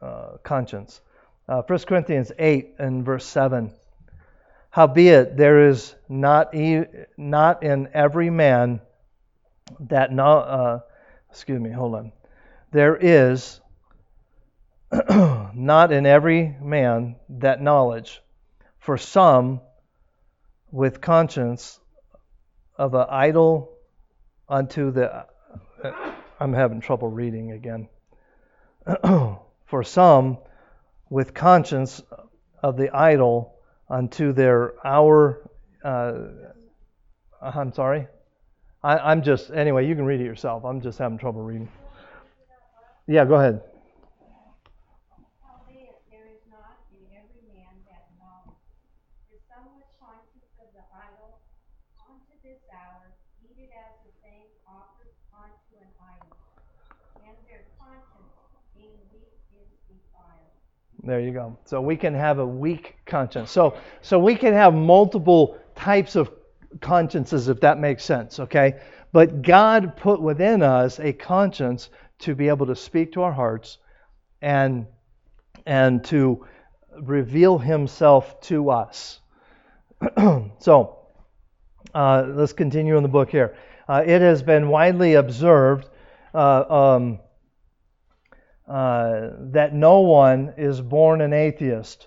[0.00, 1.00] uh, conscience.
[1.48, 3.72] Uh, 1 Corinthians 8 and verse 7.
[4.70, 6.84] Howbeit, there is not, e-
[7.16, 8.80] not in every man
[9.88, 10.80] that no, uh,
[11.30, 12.12] excuse me, hold on.
[12.72, 13.60] There is
[15.54, 18.22] not in every man that knowledge,
[18.78, 19.60] for some
[20.70, 21.78] with conscience
[22.76, 23.72] of an idol
[24.48, 25.26] unto the.
[25.82, 25.92] Uh,
[26.40, 27.88] I'm having trouble reading again.
[29.66, 30.38] for some
[31.08, 32.02] with conscience
[32.62, 33.54] of the idol
[33.88, 35.50] unto their hour.
[35.84, 36.14] Uh,
[37.40, 38.06] I'm sorry.
[38.82, 40.64] I, am just, anyway, you can read it yourself.
[40.64, 41.68] I'm just having trouble reading.
[43.06, 43.60] Yeah, go ahead.
[61.02, 61.56] There you go.
[61.64, 63.50] So we can have a weak conscience.
[63.50, 66.30] So so we can have multiple types of
[66.80, 68.80] consciences, if that makes sense, okay?
[69.12, 73.78] But God put within us a conscience to be able to speak to our hearts
[74.40, 74.86] and
[75.66, 76.46] and to
[77.00, 79.20] reveal himself to us.
[80.58, 80.98] so,
[81.94, 83.56] uh, let's continue in the book here.
[83.88, 85.88] Uh, it has been widely observed
[86.34, 87.18] uh, um,
[88.68, 92.06] uh, that no one is born an atheist.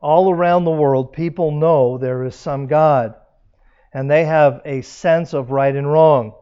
[0.00, 3.14] All around the world, people know there is some God,
[3.92, 6.34] and they have a sense of right and wrong.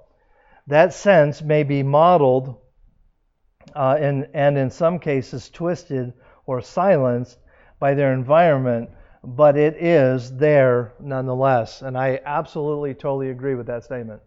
[0.67, 2.57] That sense may be modeled
[3.75, 6.13] uh, and, and in some cases twisted
[6.47, 7.39] or silenced
[7.79, 8.91] by their environment,
[9.23, 11.83] but it is there nonetheless.
[11.83, 14.23] And I absolutely, totally agree with that statement.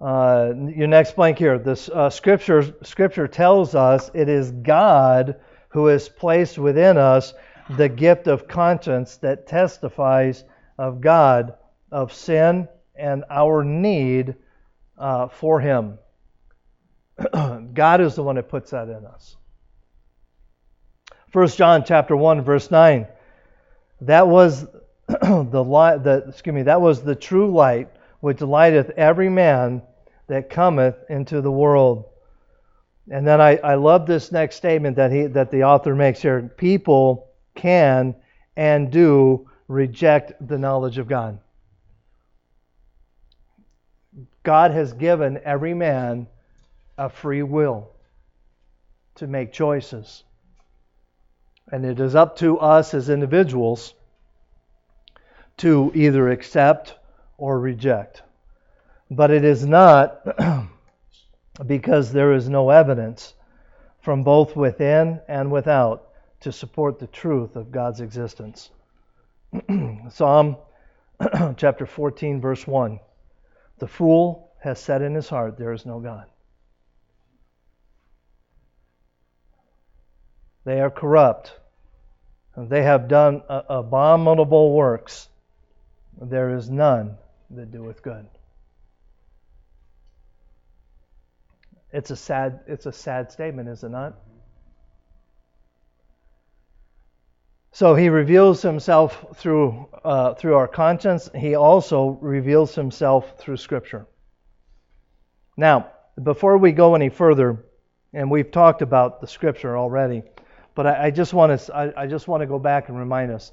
[0.00, 1.58] Uh, your next blank here.
[1.58, 5.36] The uh, scripture scripture tells us it is God
[5.70, 7.34] who is placed within us
[7.76, 10.44] the gift of conscience that testifies
[10.78, 11.54] of God,
[11.90, 14.34] of sin, and our need
[14.96, 15.98] uh, for Him.
[17.74, 19.36] God is the one that puts that in us.
[21.32, 23.06] 1 John chapter 1 verse 9.
[24.02, 24.66] That was
[25.06, 29.82] the light excuse me, that was the true light which lighteth every man
[30.28, 32.04] that cometh into the world.
[33.10, 36.42] And then I, I love this next statement that he that the author makes here.
[36.56, 37.27] People
[37.58, 38.14] can
[38.56, 41.38] and do reject the knowledge of God.
[44.42, 46.26] God has given every man
[46.96, 47.90] a free will
[49.16, 50.24] to make choices.
[51.70, 53.92] And it is up to us as individuals
[55.58, 56.94] to either accept
[57.36, 58.22] or reject.
[59.10, 60.22] But it is not
[61.66, 63.34] because there is no evidence
[64.00, 66.07] from both within and without
[66.40, 68.70] to support the truth of God's existence.
[70.10, 70.56] Psalm
[71.56, 73.00] chapter 14, verse 1
[73.78, 76.26] The fool has said in his heart, There is no God.
[80.64, 81.54] They are corrupt.
[82.56, 85.28] They have done abominable works.
[86.20, 87.16] There is none
[87.50, 88.26] that doeth good.
[91.92, 94.18] It's a sad it's a sad statement, is it not?
[97.78, 101.30] So he reveals himself through uh, through our conscience.
[101.32, 104.08] He also reveals himself through Scripture.
[105.56, 107.64] Now, before we go any further,
[108.12, 110.24] and we've talked about the Scripture already,
[110.74, 113.30] but I, I just want to I, I just want to go back and remind
[113.30, 113.52] us: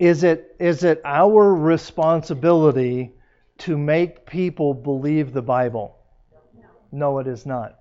[0.00, 3.12] is it is it our responsibility
[3.58, 5.96] to make people believe the Bible?
[6.90, 7.79] No, it is not.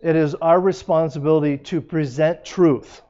[0.00, 3.02] It is our responsibility to present truth.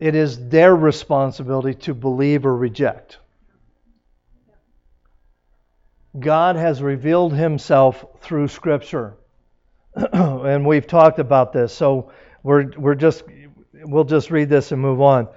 [0.00, 3.18] It is their responsibility to believe or reject.
[6.18, 9.14] God has revealed himself through Scripture.
[9.94, 11.72] and we've talked about this.
[11.72, 13.24] So we're, we're just,
[13.74, 15.28] we'll just read this and move on.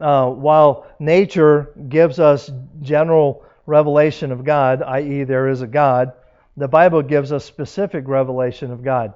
[0.00, 6.12] Uh, while nature gives us general revelation of God, i.e., there is a God,
[6.56, 9.14] the Bible gives us specific revelation of God,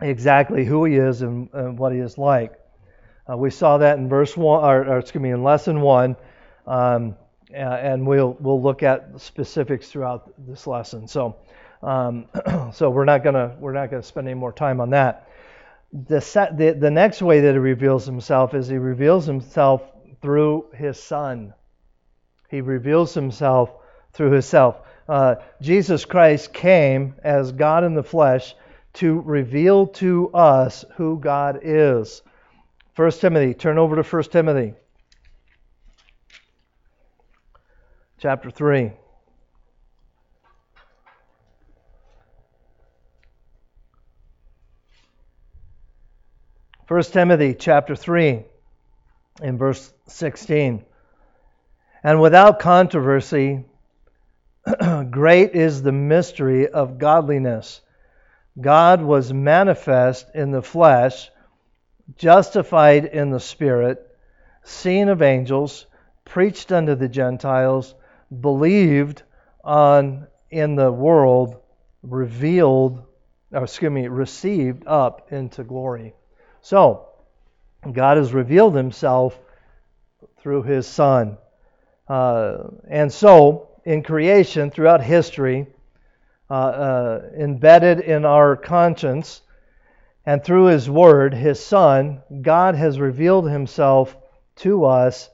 [0.00, 2.52] exactly who He is and, and what He is like.
[3.30, 6.16] Uh, we saw that in verse one, or, or, excuse me, in lesson one,
[6.66, 7.16] um,
[7.52, 11.08] and we'll we'll look at specifics throughout this lesson.
[11.08, 11.36] So,
[11.82, 12.26] um,
[12.72, 15.28] so we're not gonna we're not gonna spend any more time on that.
[15.92, 19.82] The, set, the the next way that He reveals Himself is He reveals Himself
[20.20, 21.54] through His Son.
[22.50, 23.70] He reveals Himself
[24.12, 24.76] through Himself
[25.08, 28.54] uh, Jesus Christ came as God in the flesh
[28.94, 32.22] to reveal to us who God is.
[32.96, 34.74] 1 Timothy, turn over to 1 Timothy
[38.18, 38.92] chapter 3.
[46.86, 48.44] First Timothy chapter 3
[49.42, 50.84] in verse 16.
[52.02, 53.64] And without controversy,
[55.10, 57.80] Great is the mystery of godliness.
[58.60, 61.30] God was manifest in the flesh,
[62.16, 64.06] justified in the spirit,
[64.62, 65.86] seen of angels,
[66.24, 67.94] preached unto the Gentiles,
[68.40, 69.22] believed
[69.62, 71.56] on in the world,
[72.02, 73.02] revealed,
[73.52, 76.14] or excuse me, received up into glory.
[76.60, 77.08] So,
[77.92, 79.38] God has revealed himself
[80.38, 81.38] through his Son.
[82.08, 85.66] Uh, and so, in creation throughout history,
[86.50, 89.42] embedded in our conscience,
[90.26, 94.16] and through His Word, His Son, God has revealed Himself
[94.56, 95.30] to us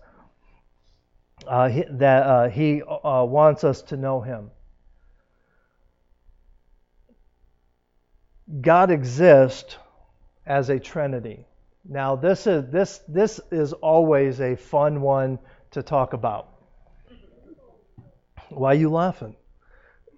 [1.47, 4.51] uh, he, that uh, He uh, wants us to know Him.
[8.61, 9.77] God exists
[10.47, 11.47] as a Trinity.
[11.89, 15.39] Now, this is this this is always a fun one
[15.71, 16.49] to talk about.
[18.49, 19.37] Why are you laughing?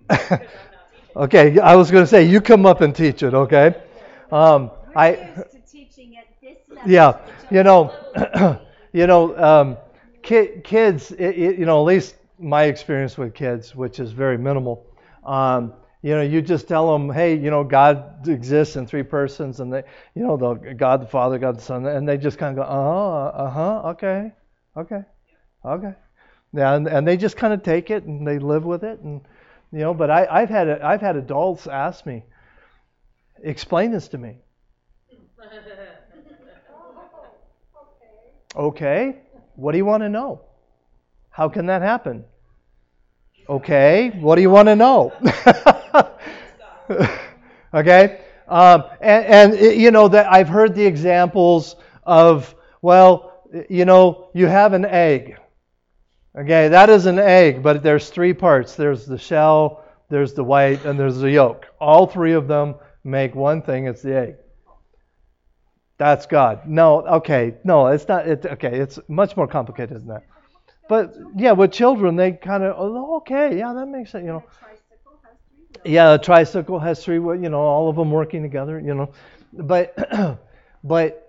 [1.17, 3.35] okay, I was going to say you come up and teach it.
[3.35, 3.75] Okay,
[4.31, 5.45] um, I.
[6.87, 7.19] Yeah,
[7.51, 7.93] you know,
[8.93, 9.77] you know, um,
[10.23, 11.13] ki- kids.
[11.13, 14.87] It, it, you know, at least my experience with kids, which is very minimal.
[15.25, 19.61] Um, you know, you just tell them, hey, you know, God exists in three persons,
[19.61, 19.85] and they,
[20.15, 22.71] you know, the God the Father, God the Son, and they just kind of go,
[22.71, 24.33] uh huh, uh huh, okay,
[24.77, 25.03] okay,
[25.65, 25.95] okay,
[26.53, 29.21] yeah, and, and they just kind of take it and they live with it, and
[29.73, 32.25] you know, but I, I've had I've had adults ask me,
[33.43, 34.37] explain this to me.
[38.55, 39.17] okay,
[39.57, 40.43] what do you want to know?
[41.31, 42.25] How can that happen?
[43.49, 45.13] Okay, what do you want to know?
[47.75, 54.29] okay, um, and, and you know that I've heard the examples of well, you know,
[54.35, 55.37] you have an egg.
[56.37, 58.75] Okay, that is an egg, but there's three parts.
[58.75, 61.67] There's the shell, there's the white, and there's the yolk.
[61.79, 63.87] All three of them make one thing.
[63.87, 64.37] It's the egg.
[65.99, 66.67] That's God.
[66.67, 68.27] No, okay, no, it's not.
[68.27, 70.25] It, okay, it's much more complicated than that.
[70.89, 74.45] But yeah, with children, they kind of, oh, okay, yeah, that makes sense, you know.
[75.85, 79.13] Yeah, a tricycle has three, you know, all of them working together, you know.
[79.53, 79.95] But,
[80.85, 81.22] but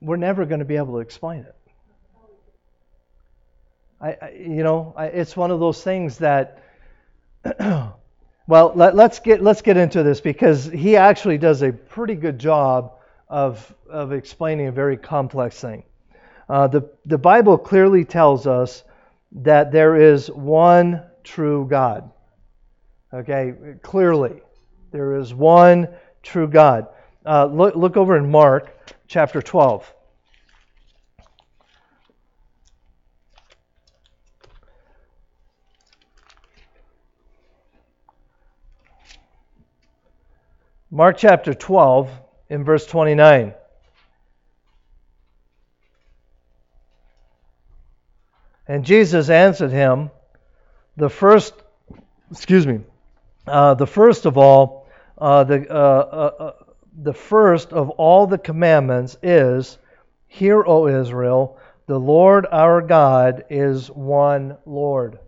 [0.00, 1.54] we're never going to be able to explain it.
[4.00, 6.62] I, I you know, I, it's one of those things that.
[7.58, 12.38] well, let, us get let's get into this because he actually does a pretty good
[12.38, 12.92] job
[13.28, 15.84] of, of explaining a very complex thing.
[16.48, 18.82] Uh, the, the Bible clearly tells us
[19.32, 22.10] that there is one true God.
[23.14, 24.40] Okay, clearly,
[24.90, 25.88] there is one
[26.22, 26.88] true God.
[27.24, 28.74] Uh, look, look over in Mark
[29.06, 29.94] chapter 12.
[40.90, 42.10] Mark chapter 12
[42.48, 43.54] in verse 29.
[48.66, 50.10] And Jesus answered him,
[50.96, 51.54] the first,
[52.30, 52.80] excuse me,
[53.46, 54.86] uh, the first of all,
[55.18, 56.52] uh, the, uh, uh, uh
[57.02, 59.78] the first of all the commandments is,
[60.26, 65.18] Hear, O Israel, the Lord our God is one Lord.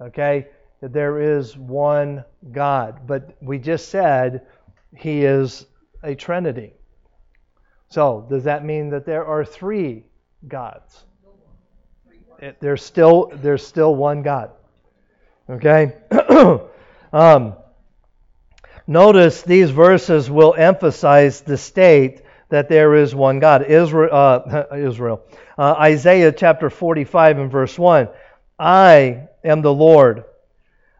[0.00, 0.48] Okay?
[0.80, 3.06] There is one God.
[3.06, 4.46] But we just said
[4.96, 5.66] He is
[6.02, 6.74] a trinity.
[7.88, 10.04] So, does that mean that there are three
[10.48, 11.04] gods?
[12.60, 14.50] There's still there's still one God.
[15.48, 15.94] Okay.
[17.12, 17.54] um,
[18.86, 23.64] notice these verses will emphasize the state that there is one God.
[23.64, 25.24] Israel, uh, Israel.
[25.56, 28.08] Uh, Isaiah chapter 45 and verse 1.
[28.58, 30.24] I am the Lord,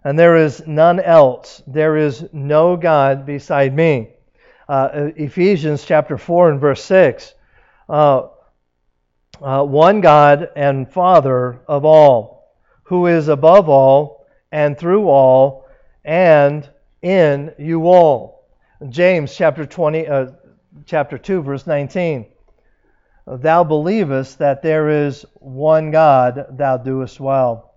[0.03, 1.63] and there is none else.
[1.67, 4.13] There is no God beside me
[4.73, 7.35] uh, Ephesians chapter 4 and verse 6.
[7.89, 8.29] Uh,
[9.43, 15.67] uh, one God and Father of all, who is above all and through all
[16.05, 16.69] and
[17.03, 18.49] in you all.
[18.89, 20.27] James chapter 20, uh,
[20.87, 22.27] chapter 2, verse 19.
[23.27, 27.75] Thou believest that there is one God, thou doest well.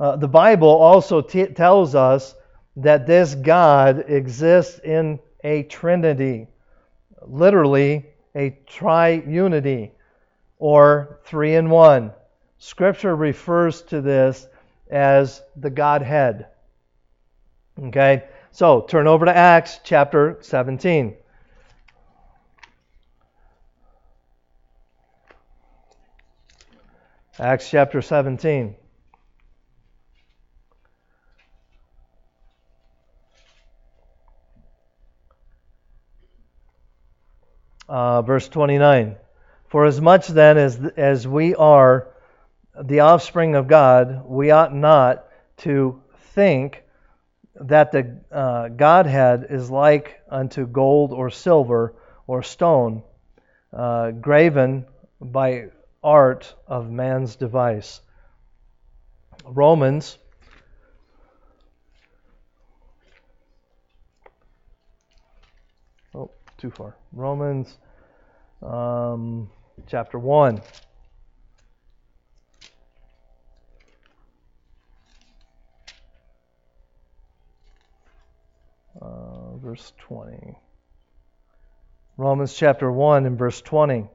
[0.00, 2.34] Uh, the Bible also t- tells us
[2.76, 6.46] that this God exists in a trinity,
[7.22, 9.90] literally a triunity,
[10.58, 12.12] or three in one.
[12.58, 14.46] Scripture refers to this
[14.90, 16.46] as the Godhead.
[17.80, 21.14] Okay, so turn over to Acts chapter 17.
[27.38, 28.74] Acts chapter 17.
[37.88, 39.16] uh, verse 29.
[39.68, 42.08] For as much then as, as we are
[42.80, 45.24] the offspring of God, we ought not
[45.58, 46.00] to
[46.34, 46.84] think
[47.60, 51.94] that the uh, Godhead is like unto gold or silver
[52.26, 53.02] or stone,
[53.72, 54.86] uh, graven
[55.20, 55.66] by
[56.02, 58.00] art of man's device.
[59.44, 60.18] Romans
[66.14, 66.96] Oh, too far.
[67.12, 67.76] Romans
[68.62, 69.50] um,
[69.86, 70.60] chapter 1.
[79.00, 80.58] Uh, verse 20.
[82.16, 84.08] Romans chapter 1 and verse 20.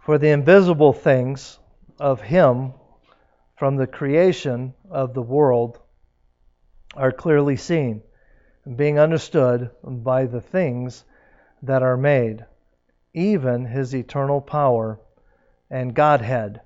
[0.00, 1.58] For the invisible things
[2.00, 2.72] of Him
[3.56, 5.78] from the creation of the world
[6.94, 8.02] are clearly seen,
[8.76, 11.04] being understood by the things
[11.62, 12.46] that are made,
[13.12, 14.98] even His eternal power
[15.68, 16.62] and Godhead,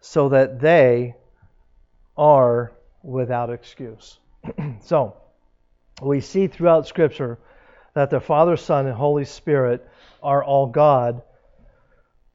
[0.00, 1.14] so that they
[2.16, 4.18] are without excuse.
[4.80, 5.16] so,
[6.02, 7.38] we see throughout Scripture
[7.94, 9.86] that the Father, Son, and Holy Spirit
[10.22, 11.22] are all God,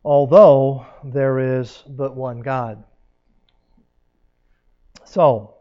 [0.03, 2.83] although there is but one God.
[5.05, 5.55] So,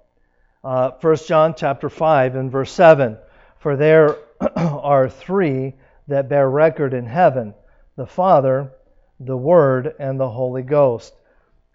[0.63, 3.19] uh, 1 John chapter 5 and verse 7
[3.59, 4.17] For there
[4.57, 5.75] are three
[6.09, 7.55] that bear record in heaven
[7.97, 8.73] the Father,
[9.21, 11.15] the Word, and the Holy Ghost.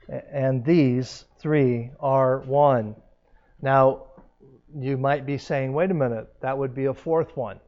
[0.10, 2.96] And these three are one.
[3.62, 4.08] Now,
[4.78, 7.60] you might be saying, wait a minute, that would be a fourth one.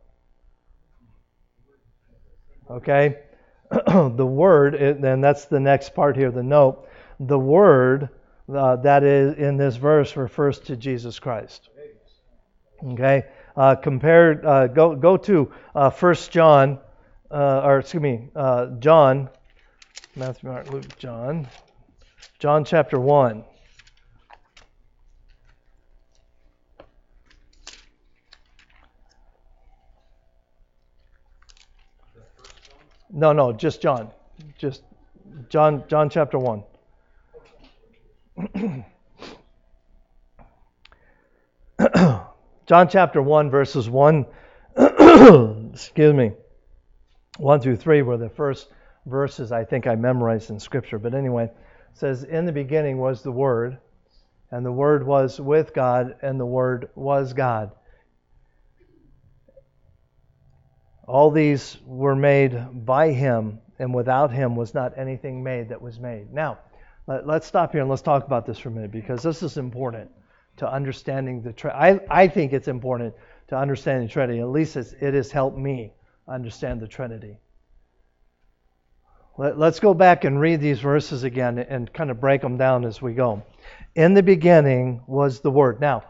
[2.70, 3.18] Okay?
[3.72, 6.88] the word, and that's the next part here, the note.
[7.20, 8.10] The word
[8.54, 11.70] uh, that is in this verse refers to Jesus Christ.
[12.86, 13.26] Okay?
[13.56, 16.80] Uh, uh, go, go to uh, 1 John,
[17.30, 19.30] uh, or excuse me, uh, John,
[20.16, 21.48] Matthew, Mark, Luke, John,
[22.40, 23.44] John chapter 1.
[33.14, 34.10] No, no, just John.
[34.58, 34.84] Just
[35.50, 36.64] John John chapter 1.
[42.68, 44.26] John chapter 1 verses 1
[45.74, 46.32] excuse me
[47.38, 48.70] 1 through 3 were the first
[49.06, 51.52] verses I think I memorized in scripture but anyway
[51.94, 53.78] says in the beginning was the word
[54.52, 57.72] and the word was with God and the word was God
[61.08, 66.00] All these were made by him, and without him was not anything made that was
[66.00, 66.32] made.
[66.32, 66.60] Now,
[67.08, 69.58] let, us stop here and let's talk about this for a minute because this is
[69.58, 70.10] important
[70.58, 72.02] to understanding the Trinity.
[72.10, 73.16] I, I think it's important
[73.48, 74.40] to understanding the Trinity.
[74.40, 75.94] At least it has helped me
[76.28, 77.40] understand the Trinity.
[79.38, 82.86] Let, let's go back and read these verses again and kind of break them down
[82.86, 83.44] as we go.
[83.96, 85.82] In the beginning was the Word.
[85.82, 86.04] Now,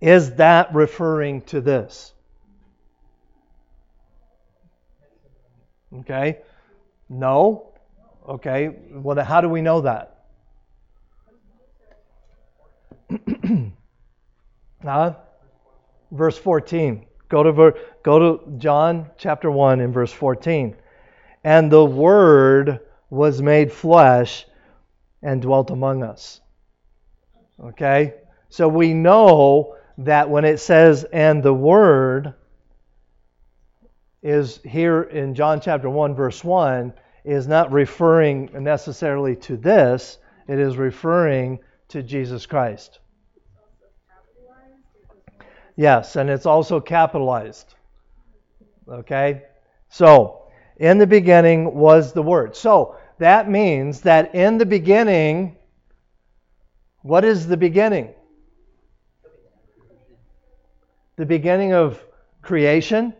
[0.00, 2.14] is that referring to this?
[6.00, 6.38] Okay?
[7.08, 7.72] No?
[8.28, 8.70] Okay.
[8.92, 10.24] Well, how do we know that?
[14.82, 15.14] huh?
[16.10, 17.06] Verse 14.
[17.28, 20.76] Go to, ver- go to John chapter 1 and verse 14.
[21.44, 22.80] And the Word
[23.10, 24.46] was made flesh
[25.22, 26.40] and dwelt among us.
[27.62, 28.14] Okay?
[28.48, 32.34] So we know that when it says, and the Word,
[34.22, 36.92] is here in John chapter 1, verse 1,
[37.24, 40.18] is not referring necessarily to this,
[40.48, 41.58] it is referring
[41.88, 42.98] to Jesus Christ.
[45.76, 47.74] Yes, and it's also capitalized.
[48.88, 49.42] Okay?
[49.88, 52.56] So, in the beginning was the Word.
[52.56, 55.56] So, that means that in the beginning,
[57.02, 58.14] what is the beginning?
[61.16, 62.02] The beginning of
[62.42, 63.14] creation?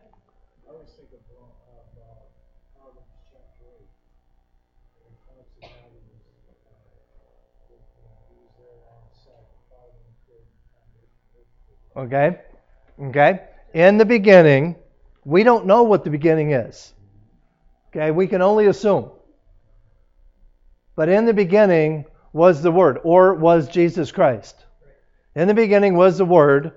[11.97, 12.39] Okay?
[13.01, 13.41] Okay?
[13.75, 14.77] In the beginning,
[15.25, 16.93] we don't know what the beginning is.
[17.91, 18.11] Okay?
[18.11, 19.11] We can only assume.
[20.95, 24.57] But in the beginning was the Word, or was Jesus Christ.
[25.35, 26.73] In the beginning was the Word.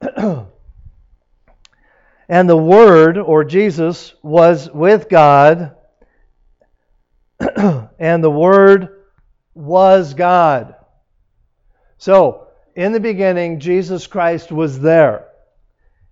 [2.28, 5.76] and the Word, or Jesus, was with God.
[7.98, 9.04] and the Word
[9.54, 10.74] was God.
[11.98, 12.47] So,
[12.78, 15.26] in the beginning, Jesus Christ was there.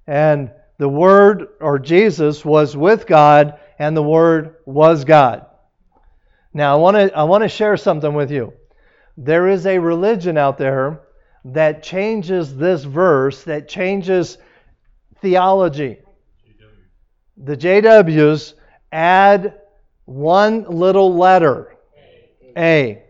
[0.04, 5.46] And the Word, or Jesus, was with God, and the Word was God.
[6.52, 8.52] Now, I want to I want to share something with you.
[9.16, 11.02] There is a religion out there
[11.44, 14.36] that changes this verse, that changes
[15.22, 15.98] theology.
[17.36, 18.54] The JWs
[18.90, 19.60] add
[20.04, 21.76] one little letter,
[22.56, 23.04] A.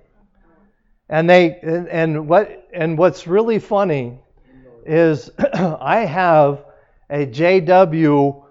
[1.09, 4.19] And they and, what and what's really funny
[4.85, 6.65] is I have
[7.11, 8.45] a JW.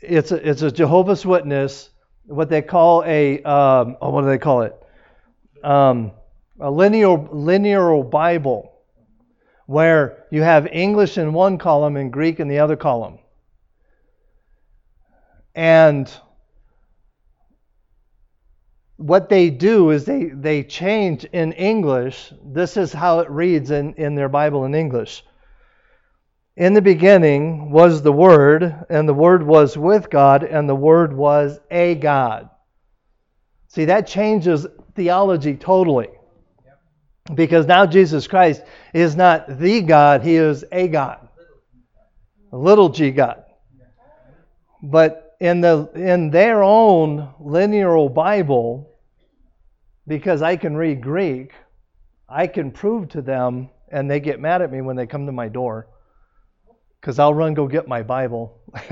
[0.00, 1.90] It's a, it's a Jehovah's Witness,
[2.26, 4.76] what they call a um, oh, what do they call it?
[5.64, 6.12] Um,
[6.60, 8.72] a linear linear Bible.
[9.66, 13.18] where you have English in one column and Greek in the other column.
[15.54, 16.10] And
[18.98, 22.32] what they do is they, they change in English.
[22.44, 25.24] This is how it reads in, in their Bible in English.
[26.56, 31.12] In the beginning was the Word, and the Word was with God, and the Word
[31.12, 32.50] was a God.
[33.68, 36.08] See, that changes theology totally.
[37.32, 41.28] Because now Jesus Christ is not the God, he is a God.
[42.50, 43.44] A little g God.
[44.82, 48.87] But in the in their own linear Bible,
[50.08, 51.52] because I can read Greek,
[52.28, 55.32] I can prove to them, and they get mad at me when they come to
[55.32, 55.86] my door,
[57.00, 58.58] because I'll run go get my Bible.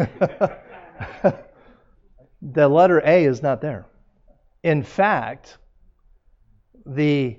[2.43, 3.87] the letter A is not there.
[4.63, 5.59] In fact,
[6.85, 7.39] the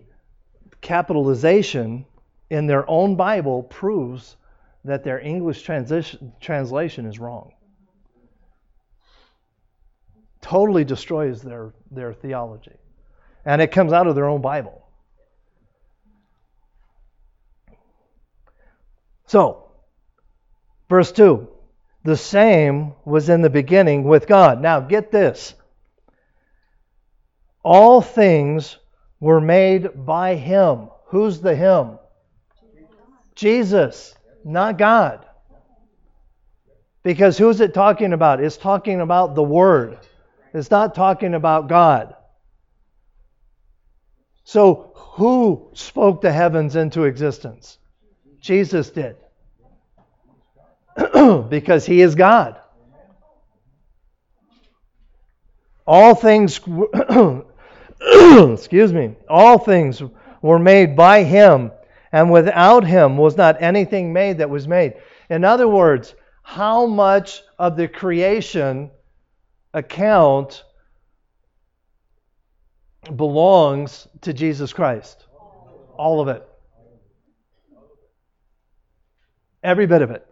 [0.81, 2.05] capitalization
[2.49, 4.37] in their own Bible proves
[4.85, 7.51] that their English translation is wrong.
[10.41, 12.77] Totally destroys their, their theology.
[13.47, 14.85] And it comes out of their own Bible.
[19.25, 19.71] So,
[20.87, 21.47] verse 2
[22.07, 24.61] the same was in the beginning with God.
[24.61, 25.53] Now, get this.
[27.63, 28.77] All things
[29.19, 30.87] were made by Him.
[31.07, 31.99] Who's the Him?
[33.35, 35.25] Jesus, not God.
[37.03, 38.41] Because who's it talking about?
[38.41, 39.99] It's talking about the Word.
[40.53, 42.15] It's not talking about God.
[44.47, 47.79] So, who spoke the heavens into existence?
[48.39, 49.17] Jesus did.
[51.49, 52.57] because he is God.
[55.85, 56.61] All things
[58.01, 60.01] excuse me, all things
[60.41, 61.73] were made by him,
[62.13, 64.93] and without him was not anything made that was made.
[65.29, 68.91] In other words, how much of the creation
[69.73, 70.63] account
[73.15, 75.25] belongs to Jesus Christ?
[75.97, 76.47] All of it.
[79.63, 80.25] Every bit of it.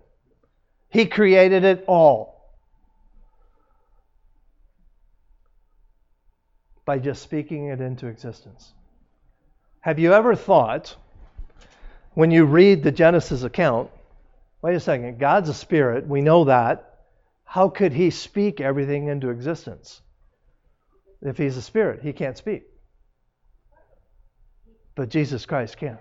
[0.89, 2.36] He created it all.
[6.86, 8.74] by just speaking it into existence.
[9.82, 10.95] Have you ever thought,
[12.13, 13.89] when you read the Genesis account,
[14.61, 16.99] wait a second, God's a spirit, we know that.
[17.43, 20.01] How could he speak everything into existence?
[21.26, 22.63] If he's a spirit, he can't speak.
[24.93, 25.97] But Jesus Christ can.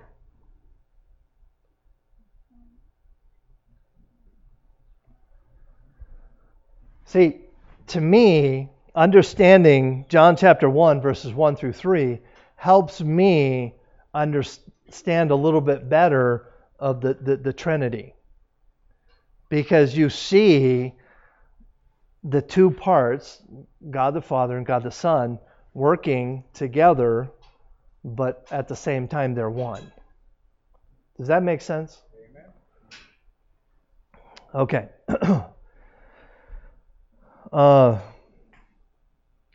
[7.07, 7.41] See,
[7.89, 12.21] to me, understanding John chapter 1, verses 1 through 3,
[12.57, 13.75] helps me
[14.13, 18.15] understand a little bit better of the, the, the Trinity.
[19.49, 20.93] Because you see
[22.25, 23.43] the two parts,
[23.91, 25.39] God the Father and God the Son,
[25.75, 27.31] working together,
[28.05, 29.93] but at the same time they're one.
[31.19, 32.03] Does that make sense?
[32.29, 32.51] Amen.
[34.55, 34.89] Okay.
[37.53, 37.99] uh,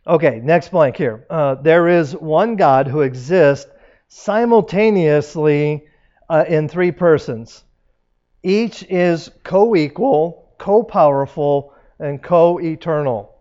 [0.06, 1.26] Okay, next blank here.
[1.30, 3.70] Uh, there is one God who exists
[4.08, 5.84] simultaneously
[6.28, 7.62] uh, in three persons.
[8.42, 13.34] Each is co equal, co powerful, and co eternal.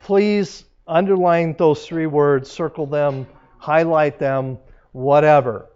[0.00, 3.26] Please underline those three words, circle them,
[3.58, 4.58] highlight them,
[4.92, 5.66] whatever.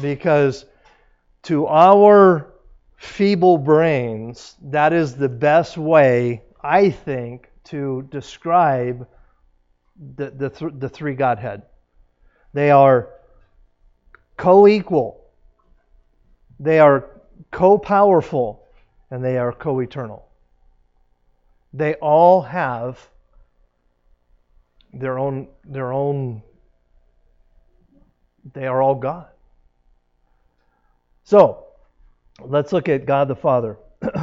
[0.00, 0.66] Because
[1.44, 2.52] to our
[2.96, 9.06] feeble brains, that is the best way, I think, to describe
[10.16, 11.62] the, the, th- the three Godhead.
[12.52, 13.08] They are
[14.36, 15.24] co equal,
[16.60, 17.10] they are
[17.50, 18.66] co powerful,
[19.10, 20.28] and they are co eternal.
[21.74, 23.10] They all have
[24.92, 26.40] their own, their own,
[28.52, 29.26] they are all God.
[31.24, 31.66] So,
[32.40, 33.76] let's look at God the Father.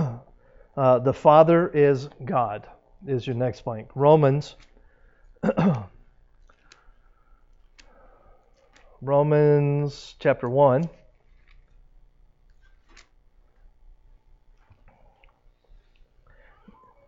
[0.78, 2.66] uh, the Father is God,
[3.06, 3.90] is your next blank.
[3.96, 4.56] Romans
[9.02, 10.88] Romans chapter 1.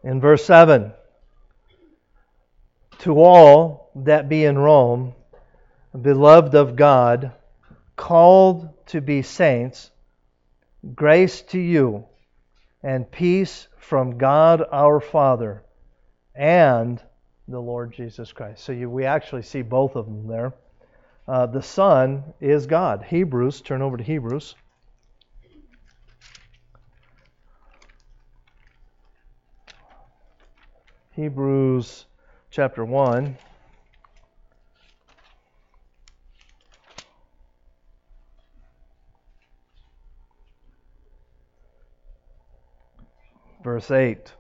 [0.04, 0.92] In verse 7
[3.00, 5.14] To all that be in Rome,
[6.00, 7.32] beloved of God,
[7.96, 9.92] called to be saints,
[10.94, 12.06] grace to you
[12.82, 15.64] and peace from God our Father
[16.36, 17.02] and
[17.48, 18.64] the Lord Jesus Christ.
[18.64, 20.54] So you, we actually see both of them there.
[21.28, 23.04] Uh, the Son is God.
[23.04, 24.56] Hebrews, turn over to Hebrews.
[31.16, 32.06] Hebrews
[32.50, 33.38] chapter 1.
[43.64, 44.34] Verse 8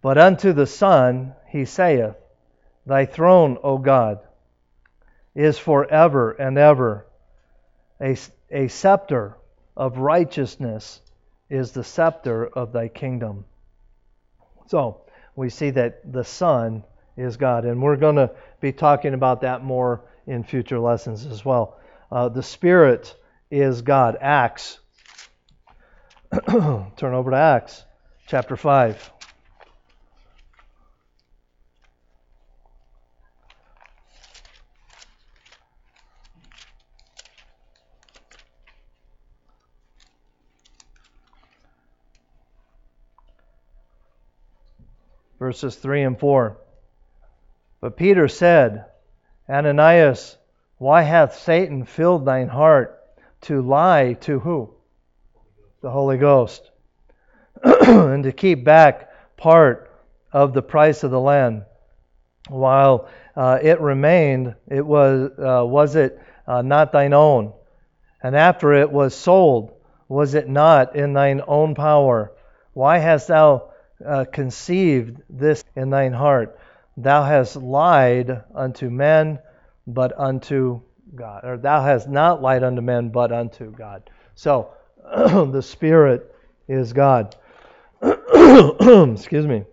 [0.00, 2.16] But unto the Son he saith,
[2.86, 4.20] Thy throne, O God,
[5.34, 7.06] is forever and ever.
[8.00, 8.16] A,
[8.50, 9.36] a scepter
[9.76, 11.02] of righteousness
[11.50, 13.44] is the scepter of thy kingdom.
[14.68, 15.02] So
[15.38, 16.82] we see that the Son
[17.16, 21.44] is God, and we're going to be talking about that more in future lessons as
[21.44, 21.78] well.
[22.10, 23.14] Uh, the Spirit
[23.48, 24.18] is God.
[24.20, 24.80] Acts.
[26.50, 27.84] Turn over to Acts
[28.26, 29.17] chapter 5.
[45.38, 46.56] Verses 3 and 4.
[47.80, 48.86] But Peter said,
[49.48, 50.36] Ananias,
[50.78, 53.00] why hath Satan filled thine heart
[53.42, 54.74] to lie to who?
[55.80, 56.70] The Holy Ghost.
[57.62, 59.90] and to keep back part
[60.32, 61.64] of the price of the land.
[62.48, 67.52] While uh, it remained, it was, uh, was it uh, not thine own?
[68.22, 69.72] And after it was sold,
[70.08, 72.32] was it not in thine own power?
[72.72, 73.70] Why hast thou
[74.04, 76.58] uh, conceived this in thine heart.
[76.96, 79.38] Thou hast lied unto men,
[79.86, 80.82] but unto
[81.14, 81.44] God.
[81.44, 84.10] Or thou hast not lied unto men, but unto God.
[84.34, 84.70] So,
[85.04, 86.34] the Spirit
[86.68, 87.36] is God.
[88.02, 89.64] Excuse me.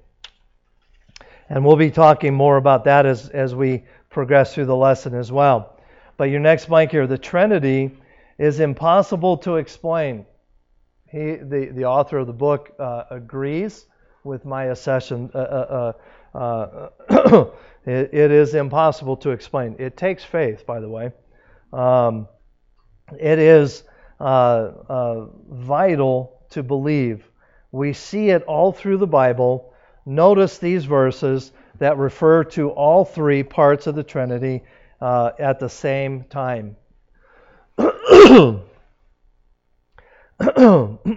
[1.49, 5.31] And we'll be talking more about that as, as we progress through the lesson as
[5.31, 5.77] well.
[6.17, 7.91] But your next blank here, the Trinity
[8.37, 10.25] is impossible to explain.
[11.07, 13.85] He, the, the author of the book, uh, agrees
[14.25, 15.29] with my accession.
[15.33, 15.93] Uh, uh,
[16.33, 17.45] uh, uh
[17.85, 19.75] it, it is impossible to explain.
[19.79, 21.11] It takes faith, by the way.
[21.71, 22.27] Um,
[23.19, 23.83] it is
[24.19, 27.29] uh, vital to believe.
[27.71, 29.73] We see it all through the Bible.
[30.05, 34.63] Notice these verses that refer to all three parts of the Trinity
[35.01, 36.77] at the same time.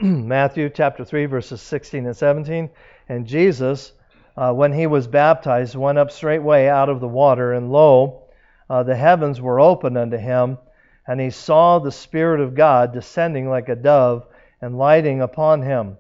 [0.01, 2.71] Matthew chapter 3, verses 16 and 17.
[3.09, 3.93] And Jesus,
[4.37, 8.25] uh, when he was baptized, went up straightway out of the water, and lo,
[8.69, 10.59] uh, the heavens were opened unto him,
[11.07, 14.27] and he saw the Spirit of God descending like a dove
[14.61, 15.97] and lighting upon him.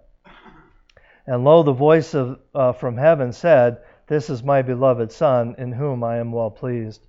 [1.26, 5.72] And lo, the voice of, uh, from heaven said, This is my beloved Son, in
[5.72, 7.06] whom I am well pleased.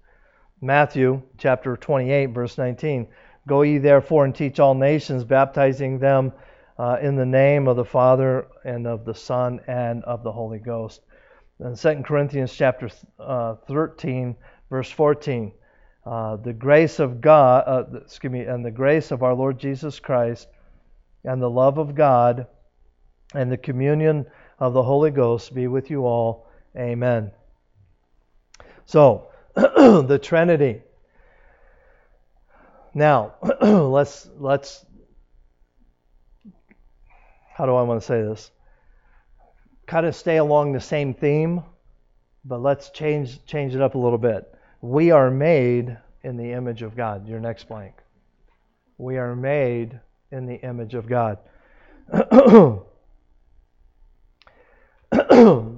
[0.62, 3.08] Matthew chapter 28, verse 19.
[3.48, 6.34] Go ye therefore and teach all nations, baptizing them
[6.80, 10.60] uh, in the name of the Father and of the Son and of the Holy
[10.60, 11.02] Ghost.
[11.60, 14.34] In 2 Corinthians chapter uh, 13,
[14.70, 15.52] verse 14,
[16.06, 20.00] uh, the grace of God, uh, excuse me, and the grace of our Lord Jesus
[20.00, 20.48] Christ,
[21.26, 22.48] and the love of God,
[23.36, 24.26] and the communion
[24.58, 26.48] of the Holy Ghost be with you all.
[26.78, 27.32] Amen.
[28.86, 30.82] So, the Trinity.
[32.94, 34.86] Now, let's let's
[37.60, 38.52] how do I want to say this?
[39.86, 41.62] Kind of stay along the same theme,
[42.46, 44.50] but let's change change it up a little bit.
[44.80, 47.28] We are made in the image of God.
[47.28, 47.96] Your next blank.
[48.98, 50.00] We are made
[50.32, 51.40] in the image of God.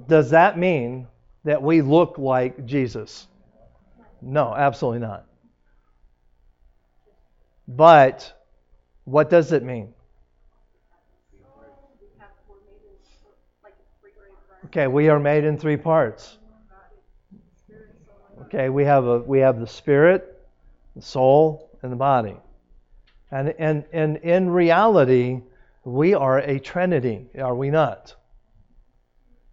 [0.06, 1.08] Does that mean
[1.42, 3.26] that we look like Jesus?
[4.20, 5.26] No, absolutely not.
[7.66, 8.32] But
[9.02, 9.94] what does it mean?
[14.66, 16.38] Okay, we are made in three parts.
[18.42, 20.40] Okay, we have a we have the spirit,
[20.94, 22.36] the soul, and the body.
[23.30, 25.40] And and and in reality,
[25.84, 28.14] we are a trinity, are we not?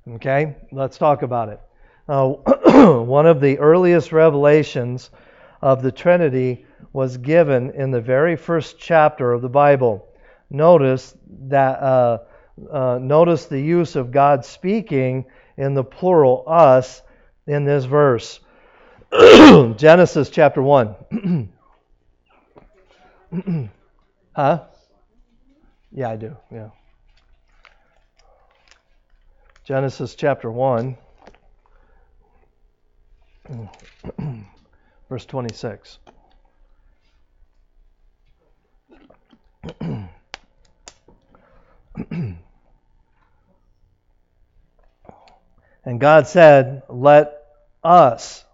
[0.07, 1.61] Okay, let's talk about it.
[2.07, 2.29] Uh,
[3.03, 5.11] one of the earliest revelations
[5.61, 10.07] of the Trinity was given in the very first chapter of the Bible.
[10.49, 11.15] Notice
[11.47, 12.19] that uh,
[12.71, 15.25] uh, notice the use of God speaking
[15.57, 17.01] in the plural us
[17.47, 18.39] in this verse.
[19.11, 21.49] Genesis chapter 1.
[24.35, 24.63] huh?
[25.91, 26.37] Yeah, I do.
[26.51, 26.69] Yeah.
[29.69, 30.97] Genesis chapter 1,
[35.09, 35.99] verse 26.
[45.89, 47.47] And God said, Let
[47.83, 48.45] us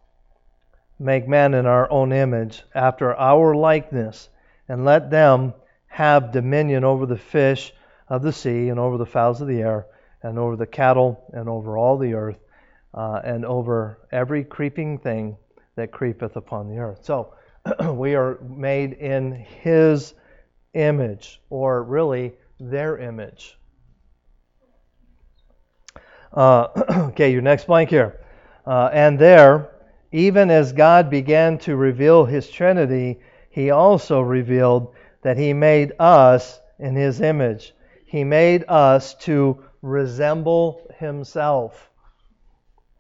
[0.97, 4.29] make man in our own image, after our likeness,
[4.69, 5.53] and let them
[5.87, 7.73] have dominion over the fish
[8.07, 9.85] of the sea, and over the fowls of the air,
[10.23, 12.39] and over the cattle, and over all the earth,
[12.93, 15.35] uh, and over every creeping thing
[15.75, 17.03] that creepeth upon the earth.
[17.03, 17.33] So
[17.91, 20.13] we are made in His
[20.73, 22.31] image, or really
[22.61, 23.57] their image.
[26.35, 26.67] Uh,
[27.09, 28.19] okay, your next blank here.
[28.65, 29.71] Uh, and there,
[30.11, 33.19] even as God began to reveal His Trinity,
[33.49, 37.73] He also revealed that He made us in His image.
[38.05, 41.89] He made us to resemble Himself.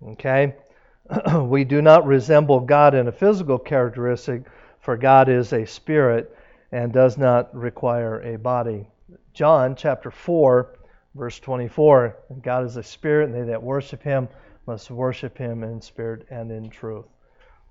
[0.07, 0.55] Okay?
[1.41, 4.43] we do not resemble God in a physical characteristic,
[4.79, 6.35] for God is a spirit
[6.71, 8.87] and does not require a body.
[9.33, 10.74] John chapter 4,
[11.15, 14.27] verse 24 God is a spirit, and they that worship him
[14.67, 17.05] must worship him in spirit and in truth.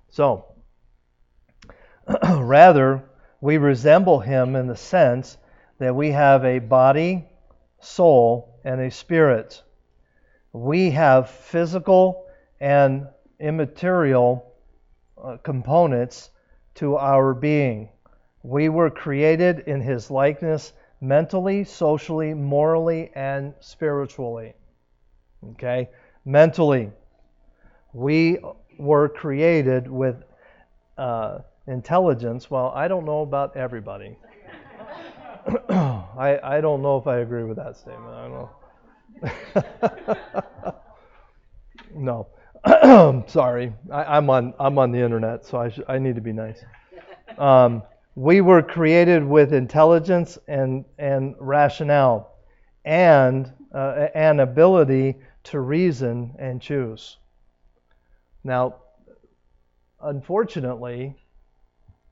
[0.09, 0.45] So,
[2.29, 3.03] rather,
[3.41, 5.37] we resemble him in the sense
[5.79, 7.25] that we have a body,
[7.79, 9.61] soul, and a spirit.
[10.53, 12.25] We have physical
[12.59, 13.07] and
[13.39, 14.53] immaterial
[15.21, 16.29] uh, components
[16.75, 17.89] to our being.
[18.43, 20.71] We were created in his likeness
[21.01, 24.53] mentally, socially, morally, and spiritually.
[25.51, 25.89] Okay?
[26.25, 26.91] Mentally,
[27.93, 28.39] we
[28.77, 30.15] were created with
[30.97, 32.49] uh, intelligence.
[32.49, 34.17] Well, I don't know about everybody.
[35.69, 38.13] I, I don't know if I agree with that statement.
[38.13, 38.49] I don't know.
[42.65, 43.23] no.
[43.27, 46.33] Sorry, I, am on I'm on the internet, so I sh- I need to be
[46.33, 46.63] nice.
[47.37, 47.83] Um,
[48.15, 52.31] we were created with intelligence and and rationale,
[52.85, 57.17] and uh, an ability to reason and choose.
[58.43, 58.75] Now,
[60.01, 61.15] unfortunately,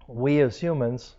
[0.08, 1.16] we as humans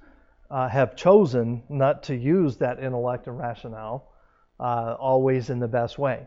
[0.50, 4.12] uh, have chosen not to use that intellect and rationale
[4.60, 6.26] uh, always in the best way,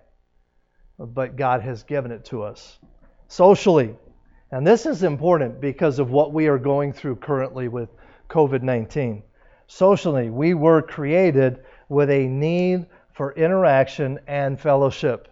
[0.98, 2.80] but God has given it to us
[3.28, 3.96] socially.
[4.52, 7.90] And this is important because of what we are going through currently with
[8.30, 9.24] COVID 19.
[9.68, 11.60] Socially, we were created
[11.90, 15.28] with a need for interaction and fellowship.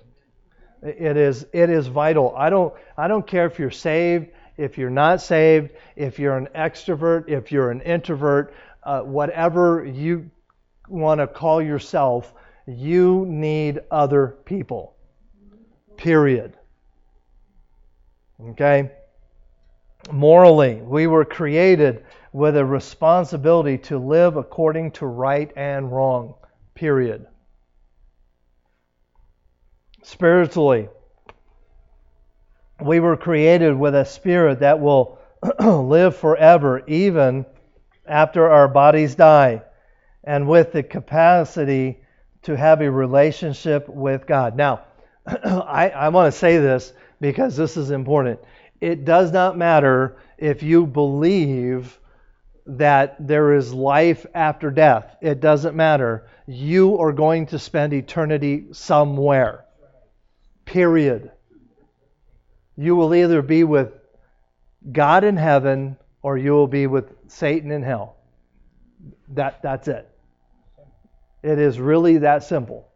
[0.82, 2.34] It is, it is vital.
[2.36, 4.28] I don't, I don't care if you're saved,
[4.58, 10.30] if you're not saved, if you're an extrovert, if you're an introvert, uh, whatever you
[10.88, 12.34] want to call yourself,
[12.68, 14.96] you need other people.
[15.98, 16.58] Period.
[18.50, 18.92] Okay?
[20.12, 26.36] Morally, we were created with a responsibility to live according to right and wrong.
[26.76, 27.26] Period.
[30.04, 30.90] Spiritually,
[32.82, 35.18] we were created with a spirit that will
[35.60, 37.46] live forever, even
[38.06, 39.64] after our bodies die,
[40.24, 42.02] and with the capacity
[42.44, 44.56] to have a relationship with God.
[44.56, 44.84] Now,
[45.26, 48.40] I, I want to say this because this is important.
[48.82, 52.00] It does not matter if you believe
[52.66, 55.16] that there is life after death.
[55.22, 56.28] It doesn't matter.
[56.48, 59.66] You are going to spend eternity somewhere.
[60.66, 61.32] Period.
[62.76, 63.94] You will either be with
[64.92, 68.18] God in heaven or you will be with Satan in hell.
[69.30, 70.10] That, that's it.
[71.44, 72.90] It is really that simple.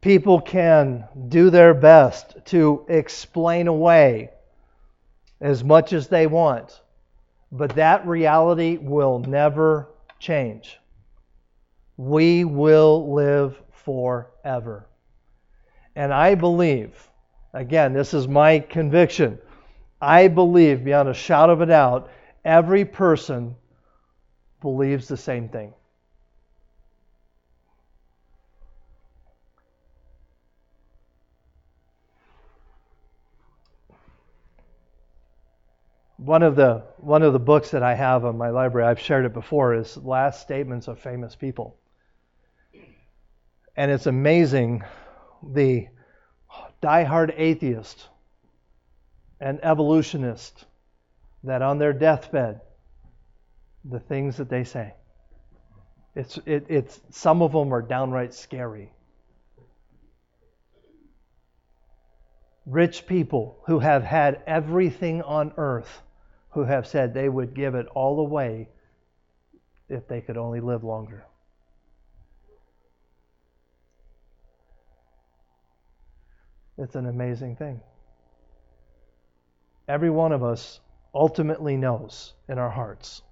[0.00, 4.30] People can do their best to explain away
[5.40, 6.80] as much as they want,
[7.52, 9.88] but that reality will never
[10.18, 10.78] change.
[11.96, 14.86] We will live forever.
[15.96, 17.08] And I believe,
[17.52, 19.38] again, this is my conviction,
[20.00, 22.10] I believe beyond a shadow of a doubt,
[22.44, 23.56] every person
[24.60, 25.72] believes the same thing.
[36.18, 39.24] One of the one of the books that I have in my library, I've shared
[39.24, 41.76] it before, is Last Statements of Famous People.
[43.76, 44.82] And it's amazing
[45.42, 45.86] the
[46.82, 48.08] diehard atheist
[49.40, 50.64] and evolutionist
[51.44, 52.62] that on their deathbed,
[53.84, 54.94] the things that they say.
[56.16, 58.90] It's, it, it's some of them are downright scary.
[62.66, 66.02] Rich people who have had everything on earth
[66.50, 68.68] who have said they would give it all away
[69.88, 71.24] if they could only live longer.
[76.78, 77.80] It's an amazing thing.
[79.88, 80.80] Every one of us
[81.14, 83.22] ultimately knows in our hearts.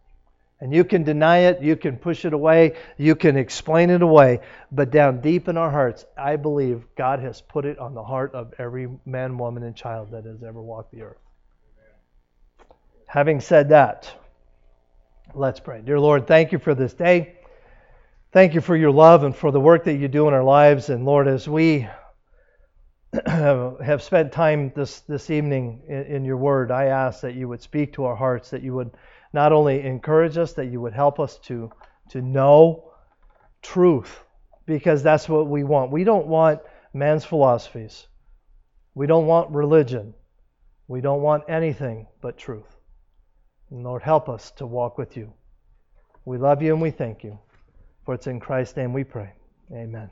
[0.59, 4.41] And you can deny it, you can push it away, you can explain it away,
[4.73, 8.35] but down deep in our hearts, I believe God has put it on the heart
[8.35, 11.26] of every man, woman, and child that has ever walked the earth.
[13.07, 14.13] Having said that,
[15.33, 15.81] let's pray.
[15.81, 17.37] Dear Lord, thank you for this day.
[18.33, 20.91] Thank you for your love and for the work that you do in our lives.
[20.91, 21.89] And Lord, as we
[23.27, 27.63] have spent time this, this evening in, in, your word, I ask that you would
[27.63, 28.91] speak to our hearts, that you would
[29.33, 31.71] not only encourage us, that you would help us to,
[32.11, 32.93] to know
[33.63, 34.25] truth,
[34.67, 35.93] because that's what we want.
[35.93, 36.61] We don't want
[36.93, 38.09] man's philosophies,
[38.95, 40.13] we don't want religion,
[40.89, 42.76] we don't want anything but truth.
[43.71, 45.33] And Lord, help us to walk with you.
[46.25, 47.39] We love you and we thank you.
[48.05, 49.33] For it's in Christ's name we pray.
[49.73, 50.11] Amen.